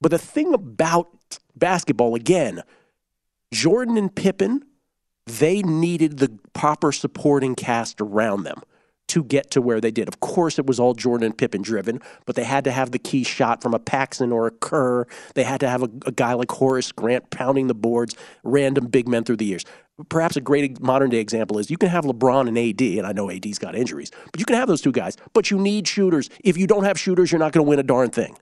[0.00, 1.08] But the thing about
[1.54, 2.62] basketball, again,
[3.52, 4.64] Jordan and Pippen,
[5.26, 8.62] they needed the proper supporting cast around them
[9.08, 10.08] to get to where they did.
[10.08, 12.98] Of course, it was all Jordan and Pippen driven, but they had to have the
[12.98, 15.06] key shot from a Paxson or a Kerr.
[15.34, 19.08] They had to have a, a guy like Horace Grant pounding the boards, random big
[19.08, 19.64] men through the years.
[20.08, 23.12] Perhaps a great modern day example is you can have LeBron and AD, and I
[23.12, 26.30] know AD's got injuries, but you can have those two guys, but you need shooters.
[26.42, 28.36] If you don't have shooters, you're not going to win a darn thing.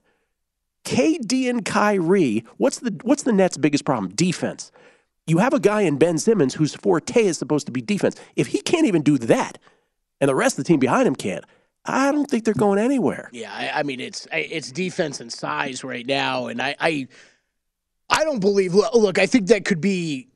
[0.85, 4.11] KD and Kyrie, what's the what's the Nets' biggest problem?
[4.15, 4.71] Defense.
[5.27, 8.15] You have a guy in Ben Simmons whose forte is supposed to be defense.
[8.35, 9.59] If he can't even do that,
[10.21, 11.43] and the rest of the team behind him can't,
[11.83, 13.29] I don't think they're going anywhere.
[13.33, 17.07] Yeah, I, I mean it's it's defense and size right now, and I, I
[18.09, 18.73] I don't believe.
[18.73, 20.27] Look, I think that could be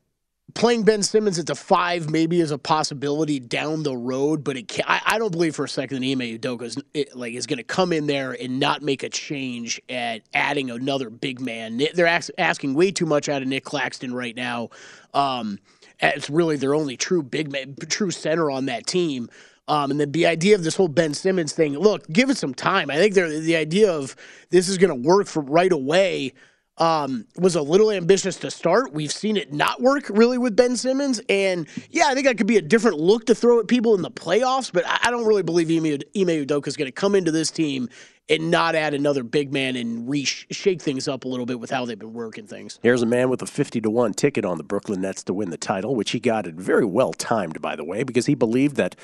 [0.56, 4.80] playing Ben Simmons at the five maybe is a possibility down the road, but it
[4.88, 6.64] I, I, don't believe for a second that Ime Udoka
[6.94, 10.72] is like is going to come in there and not make a change at adding
[10.72, 11.82] another big man.
[11.94, 14.70] They're ask, asking way too much out of Nic Claxton right now.
[15.14, 15.60] Um,
[16.00, 19.30] it's really their only true big man, true center on that team.
[19.68, 22.54] Um, and the, the idea of this whole Ben Simmons thing, look, give it some
[22.54, 22.90] time.
[22.90, 24.16] I think the idea of
[24.50, 26.34] this is going to work right away
[26.78, 28.94] um, was a little ambitious to start.
[28.94, 31.22] We've seen it not work really with Ben Simmons.
[31.30, 34.02] And yeah, I think that could be a different look to throw at people in
[34.02, 35.86] the playoffs, but I, I don't really believe Ime,
[36.16, 37.90] Ime Udoka is going to come into this team
[38.28, 41.86] and not add another big man and shake things up a little bit with how
[41.86, 42.80] they've been working things.
[42.82, 45.52] Here's a man with a 50 to 1 ticket on the Brooklyn Nets to win
[45.52, 48.78] the title, which he got it very well timed, by the way, because he believed
[48.78, 48.96] that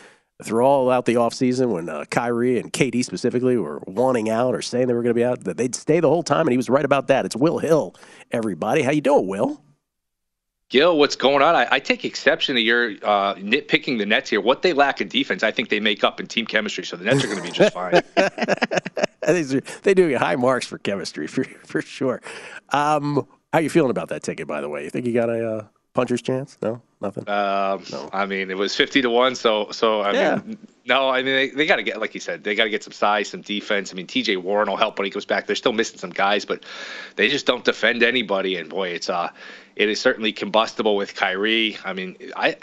[0.43, 4.61] through all out the offseason when uh, Kyrie and KD specifically were wanting out or
[4.61, 6.57] saying they were going to be out, that they'd stay the whole time, and he
[6.57, 7.25] was right about that.
[7.25, 7.95] It's Will Hill,
[8.31, 8.81] everybody.
[8.81, 9.61] How you doing, Will?
[10.69, 11.53] Gill, what's going on?
[11.53, 14.39] I, I take exception to your uh, nitpicking the Nets here.
[14.39, 17.03] What they lack in defense, I think they make up in team chemistry, so the
[17.03, 18.01] Nets are going to be just fine.
[19.83, 22.21] they do get high marks for chemistry, for, for sure.
[22.69, 24.85] Um, how you feeling about that ticket, by the way?
[24.85, 26.57] You think you got a uh, puncher's chance?
[26.61, 26.81] No?
[27.01, 27.27] Nothing.
[27.27, 28.09] Um, no.
[28.13, 29.35] I mean, it was fifty to one.
[29.35, 30.35] So, so I yeah.
[30.35, 32.69] mean, no, I mean they, they got to get like you said, they got to
[32.69, 33.91] get some size, some defense.
[33.91, 34.37] I mean, T.J.
[34.37, 35.45] Warren will help when he comes back.
[35.47, 36.63] They're still missing some guys, but
[37.15, 38.55] they just don't defend anybody.
[38.55, 39.29] And boy, it's uh,
[39.75, 41.77] it is certainly combustible with Kyrie.
[41.85, 42.55] I mean, I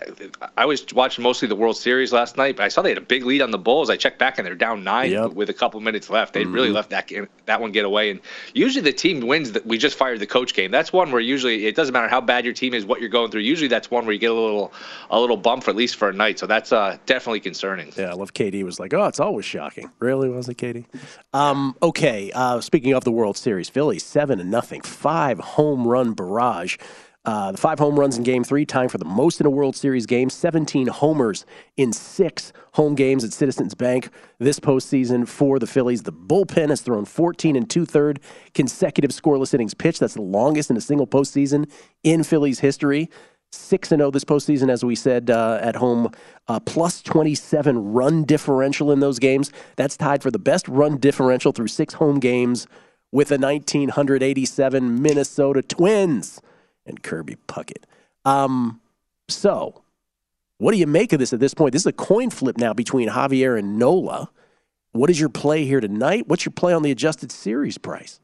[0.56, 3.02] I was watching mostly the World Series last night, but I saw they had a
[3.02, 3.88] big lead on the Bulls.
[3.88, 5.32] I checked back and they're down nine yep.
[5.32, 6.34] with a couple minutes left.
[6.34, 6.52] They mm-hmm.
[6.52, 7.10] really left that
[7.46, 8.10] that one get away.
[8.10, 8.20] And
[8.52, 9.52] usually the team wins.
[9.52, 10.70] That we just fired the coach game.
[10.70, 13.30] That's one where usually it doesn't matter how bad your team is, what you're going
[13.30, 13.40] through.
[13.40, 14.72] Usually that's one where you get a little
[15.10, 16.38] a little bump for at least for a night.
[16.38, 17.92] So that's uh, definitely concerning.
[17.96, 19.90] Yeah, I love KD was like, oh, it's always shocking.
[19.98, 20.86] Really, was it KD?
[21.32, 26.12] Um, okay, uh, speaking of the World Series, Phillies seven and nothing, five home run
[26.14, 26.76] barrage.
[27.24, 29.76] Uh, the five home runs in game three, tying for the most in a World
[29.76, 30.30] Series game.
[30.30, 31.44] 17 homers
[31.76, 36.04] in six home games at Citizens Bank this postseason for the Phillies.
[36.04, 38.20] The bullpen has thrown 14 and two third
[38.54, 40.00] consecutive scoreless innings pitched.
[40.00, 41.70] That's the longest in a single postseason
[42.02, 43.10] in Phillies history.
[43.52, 46.12] 6 and 0 this postseason, as we said uh, at home,
[46.48, 49.52] uh, plus 27 run differential in those games.
[49.76, 52.66] That's tied for the best run differential through six home games
[53.10, 56.40] with the 1987 Minnesota Twins
[56.84, 57.84] and Kirby Puckett.
[58.24, 58.80] Um,
[59.28, 59.82] so,
[60.58, 61.72] what do you make of this at this point?
[61.72, 64.30] This is a coin flip now between Javier and Nola.
[64.92, 66.26] What is your play here tonight?
[66.26, 68.20] What's your play on the adjusted series price?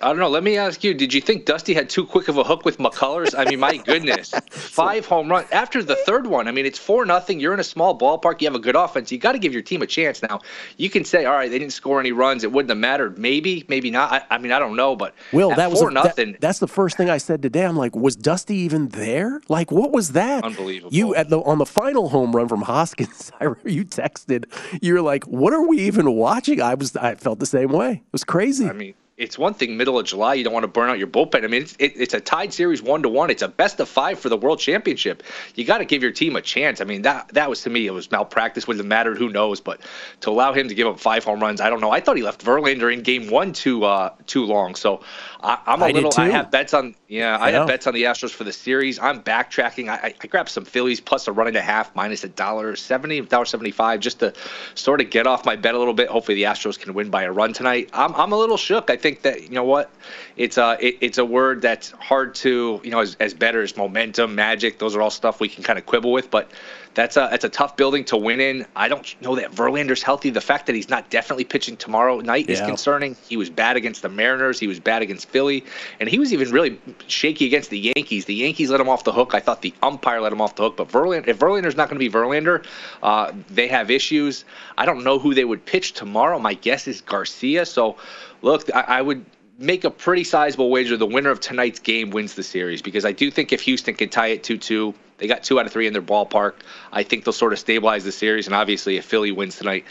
[0.00, 0.28] I don't know.
[0.28, 2.78] Let me ask you: Did you think Dusty had too quick of a hook with
[2.78, 3.34] McCullers?
[3.36, 6.46] I mean, my goodness, five home runs after the third one.
[6.46, 7.40] I mean, it's four nothing.
[7.40, 8.40] You're in a small ballpark.
[8.40, 9.10] You have a good offense.
[9.10, 10.22] You got to give your team a chance.
[10.22, 10.38] Now,
[10.76, 12.44] you can say, all right, they didn't score any runs.
[12.44, 13.18] It wouldn't have mattered.
[13.18, 14.12] Maybe, maybe not.
[14.12, 14.94] I, I mean, I don't know.
[14.94, 16.32] But Will, that was four nothing.
[16.32, 17.64] That, that's the first thing I said today.
[17.64, 19.40] I'm like, was Dusty even there?
[19.48, 20.44] Like, what was that?
[20.44, 20.94] Unbelievable.
[20.94, 23.32] You at the on the final home run from Hoskins.
[23.40, 24.44] I you texted.
[24.80, 26.62] You're like, what are we even watching?
[26.62, 26.94] I was.
[26.94, 27.94] I felt the same way.
[27.94, 28.68] It was crazy.
[28.68, 31.08] I mean it's one thing middle of July you don't want to burn out your
[31.08, 31.42] bullpen.
[31.42, 33.30] I mean, it's, it, it's a tied series one to one.
[33.30, 35.24] It's a best of five for the World Championship.
[35.56, 36.80] You got to give your team a chance.
[36.80, 38.68] I mean, that that was to me it was malpractice.
[38.68, 39.18] Wouldn't have mattered?
[39.18, 39.60] Who knows?
[39.60, 39.80] But
[40.20, 41.90] to allow him to give up five home runs, I don't know.
[41.90, 44.76] I thought he left Verlander in Game One too uh, too long.
[44.76, 45.00] So
[45.40, 46.12] I, am a I little.
[46.16, 46.94] I have bets on.
[47.06, 48.98] Yeah, I, I have bets on the Astros for the series.
[48.98, 49.88] I'm backtracking.
[49.88, 53.20] I, I grabbed some Phillies plus a run and a half minus a dollar seventy,
[53.20, 54.32] dollar seventy five, just to
[54.74, 56.08] sort of get off my bet a little bit.
[56.08, 57.90] Hopefully the Astros can win by a run tonight.
[57.92, 58.90] I'm I'm a little shook.
[58.90, 59.90] I think that you know what,
[60.36, 63.76] it's a it, it's a word that's hard to you know as as better as
[63.76, 64.78] momentum, magic.
[64.78, 66.50] Those are all stuff we can kind of quibble with, but
[66.94, 68.66] that's a that's a tough building to win in.
[68.74, 70.30] I don't know that Verlander's healthy.
[70.30, 73.16] The fact that he's not definitely pitching tomorrow night is concerning.
[73.28, 74.58] He was bad against the Mariners.
[74.58, 75.64] He was bad against Philly,
[76.00, 78.24] and he was even really shaky against the Yankees.
[78.24, 79.34] The Yankees let him off the hook.
[79.34, 80.76] I thought the umpire let him off the hook.
[80.76, 82.64] But Verlander, if Verlander's not going to be Verlander,
[83.02, 84.44] uh, they have issues.
[84.76, 86.38] I don't know who they would pitch tomorrow.
[86.38, 87.66] My guess is Garcia.
[87.66, 87.96] So,
[88.42, 89.24] look, I, I would
[89.58, 93.12] make a pretty sizable wager the winner of tonight's game wins the series because I
[93.12, 95.86] do think if Houston can tie it 2 2, they got two out of three
[95.86, 96.54] in their ballpark.
[96.92, 98.46] I think they'll sort of stabilize the series.
[98.46, 99.84] And obviously, if Philly wins tonight,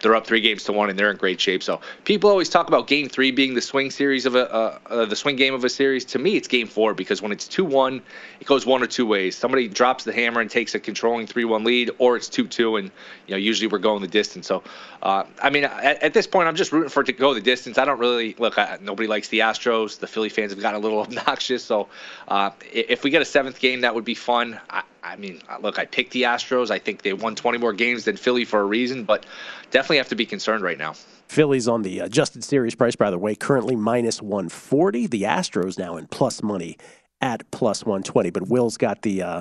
[0.00, 1.62] they're up three games to one and they're in great shape.
[1.62, 5.04] So people always talk about game three being the swing series of a uh, uh,
[5.06, 6.04] the swing game of a series.
[6.06, 8.02] To me, it's game four because when it's two one,
[8.40, 9.36] it goes one or two ways.
[9.36, 12.76] Somebody drops the hammer and takes a controlling three one lead, or it's two two,
[12.76, 12.90] and
[13.26, 14.46] you know usually we're going the distance.
[14.46, 14.62] So
[15.02, 17.40] uh, I mean, at, at this point, I'm just rooting for it to go the
[17.40, 17.78] distance.
[17.78, 18.58] I don't really look.
[18.58, 19.98] I, nobody likes the Astros.
[19.98, 21.64] The Philly fans have gotten a little obnoxious.
[21.64, 21.88] So
[22.28, 24.60] uh, if we get a seventh game, that would be fun.
[24.68, 26.70] I, I mean, uh, look, I picked the Astros.
[26.70, 29.26] I think they won 20 more games than Philly for a reason, but
[29.70, 30.94] definitely have to be concerned right now.
[31.28, 35.06] Phillies on the adjusted series price, by the way, currently minus 140.
[35.06, 36.76] The Astros now in plus money
[37.20, 38.30] at plus 120.
[38.30, 39.40] But Will's got the uh,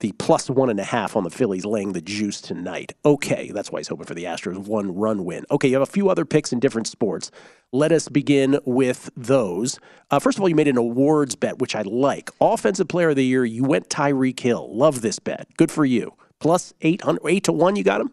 [0.00, 2.94] the plus one and a half on the Phillies laying the juice tonight.
[3.04, 5.44] Okay, that's why he's hoping for the Astros one run win.
[5.50, 7.30] Okay, you have a few other picks in different sports.
[7.72, 9.78] Let us begin with those.
[10.10, 12.30] Uh, first of all, you made an awards bet, which I like.
[12.40, 13.44] Offensive Player of the Year.
[13.44, 14.74] You went Tyreek Hill.
[14.74, 15.46] Love this bet.
[15.56, 16.14] Good for you.
[16.40, 18.10] Plus 800, 8 to 1, you got him?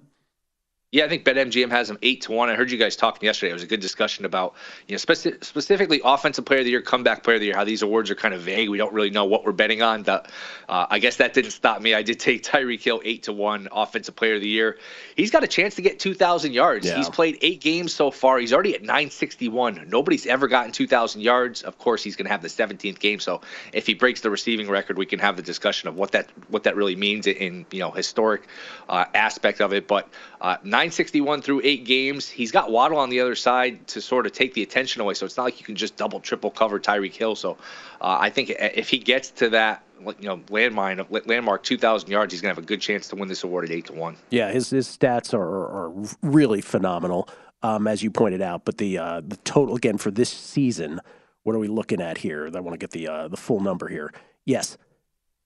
[0.94, 2.50] Yeah, I think BetMGM has them eight to one.
[2.50, 3.50] I heard you guys talking yesterday.
[3.50, 4.54] It was a good discussion about,
[4.88, 7.56] you know, speci- specifically offensive player of the year, comeback player of the year.
[7.58, 8.70] How these awards are kind of vague.
[8.70, 10.04] We don't really know what we're betting on.
[10.04, 10.24] The,
[10.70, 11.94] uh, I guess that didn't stop me.
[11.94, 14.78] I did take Tyreek Hill eight to one, offensive player of the year.
[15.18, 16.88] He's got a chance to get 2,000 yards.
[16.88, 16.96] Yeah.
[16.96, 18.40] He's played eight games so far.
[18.40, 19.90] He's already at 961.
[19.90, 21.64] Nobody's ever gotten 2,000 yards.
[21.64, 23.20] Of course, he's going to have the 17th game.
[23.20, 23.42] So
[23.74, 26.64] if he breaks the receiving record, we can have the discussion of what that what
[26.64, 28.48] that really means in you know historic
[28.88, 29.86] uh, aspect of it.
[29.86, 30.08] But
[30.40, 32.30] uh, 961 through eight games.
[32.30, 35.16] He's got Waddle on the other side to sort of take the attention away.
[35.16, 37.34] So it's not like you can just double, triple cover Tyreek Hill.
[37.34, 37.58] So
[38.00, 42.42] uh, I think if he gets to that, you know, landmine landmark 2,000 yards, he's
[42.42, 44.18] gonna have a good chance to win this award at eight to one.
[44.30, 47.28] Yeah, his his stats are are really phenomenal,
[47.64, 48.64] um, as you pointed out.
[48.64, 51.02] But the uh, the total again for this season,
[51.42, 52.52] what are we looking at here?
[52.54, 54.14] I want to get the uh, the full number here.
[54.46, 54.78] Yes,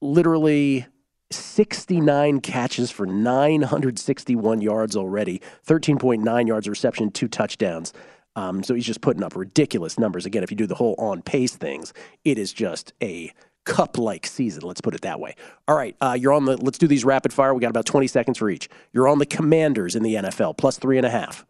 [0.01, 0.87] literally.
[1.33, 7.93] 69 catches for 961 yards already, 13.9 yards reception, two touchdowns.
[8.35, 10.25] Um, so he's just putting up ridiculous numbers.
[10.25, 14.25] Again, if you do the whole on pace things, it is just a Kupp like
[14.25, 14.63] season.
[14.63, 15.35] Let's put it that way.
[15.67, 16.57] All right, uh, you're on the.
[16.57, 17.53] Let's do these rapid fire.
[17.53, 18.67] We got about 20 seconds for each.
[18.91, 21.45] You're on the Commanders in the NFL, plus three and a half.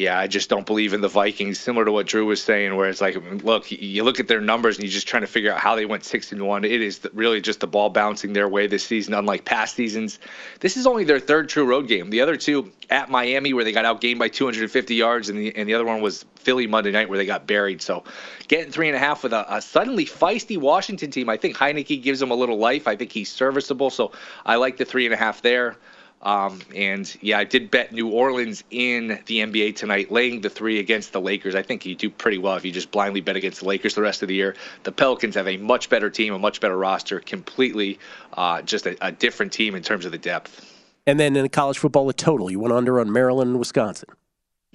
[0.00, 1.60] Yeah, I just don't believe in the Vikings.
[1.60, 4.78] Similar to what Drew was saying, where it's like, look, you look at their numbers
[4.78, 6.64] and you're just trying to figure out how they went six and one.
[6.64, 10.18] It is really just the ball bouncing their way this season, unlike past seasons.
[10.60, 12.08] This is only their third true road game.
[12.08, 15.68] The other two at Miami, where they got outgained by 250 yards, and the and
[15.68, 17.82] the other one was Philly Monday night, where they got buried.
[17.82, 18.04] So,
[18.48, 22.02] getting three and a half with a, a suddenly feisty Washington team, I think Heinicke
[22.02, 22.88] gives them a little life.
[22.88, 24.12] I think he's serviceable, so
[24.46, 25.76] I like the three and a half there.
[26.22, 30.78] Um, and yeah, I did bet New Orleans in the NBA tonight, laying the three
[30.78, 31.54] against the Lakers.
[31.54, 34.02] I think you do pretty well if you just blindly bet against the Lakers the
[34.02, 34.54] rest of the year.
[34.82, 37.98] The Pelicans have a much better team, a much better roster, completely
[38.34, 40.66] uh, just a, a different team in terms of the depth.
[41.06, 42.50] And then in college football, a total.
[42.50, 44.10] You went under on Maryland and Wisconsin.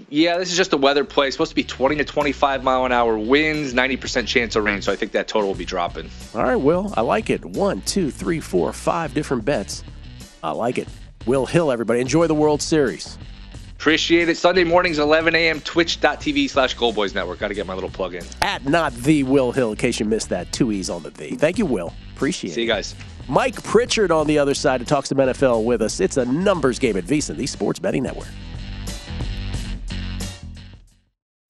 [0.09, 1.27] Yeah, this is just a weather play.
[1.27, 4.81] It's supposed to be 20 to 25 mile an hour winds, 90% chance of rain.
[4.81, 6.09] So I think that total will be dropping.
[6.33, 7.45] All right, Will, I like it.
[7.45, 9.83] One, two, three, four, five different bets.
[10.43, 10.89] I like it.
[11.25, 11.99] Will Hill, everybody.
[11.99, 13.17] Enjoy the World Series.
[13.77, 14.37] Appreciate it.
[14.37, 17.39] Sunday mornings, 11 a.m., twitch.tv slash Goldboys Network.
[17.39, 18.23] Got to get my little plug in.
[18.41, 20.51] At not the Will Hill, in case you missed that.
[20.51, 21.35] Two E's on the V.
[21.35, 21.93] Thank you, Will.
[22.15, 22.53] Appreciate it.
[22.53, 22.95] See you guys.
[23.27, 25.99] Mike Pritchard on the other side who talks some NFL with us.
[25.99, 28.27] It's a numbers game at VSiN, the Sports Betting Network.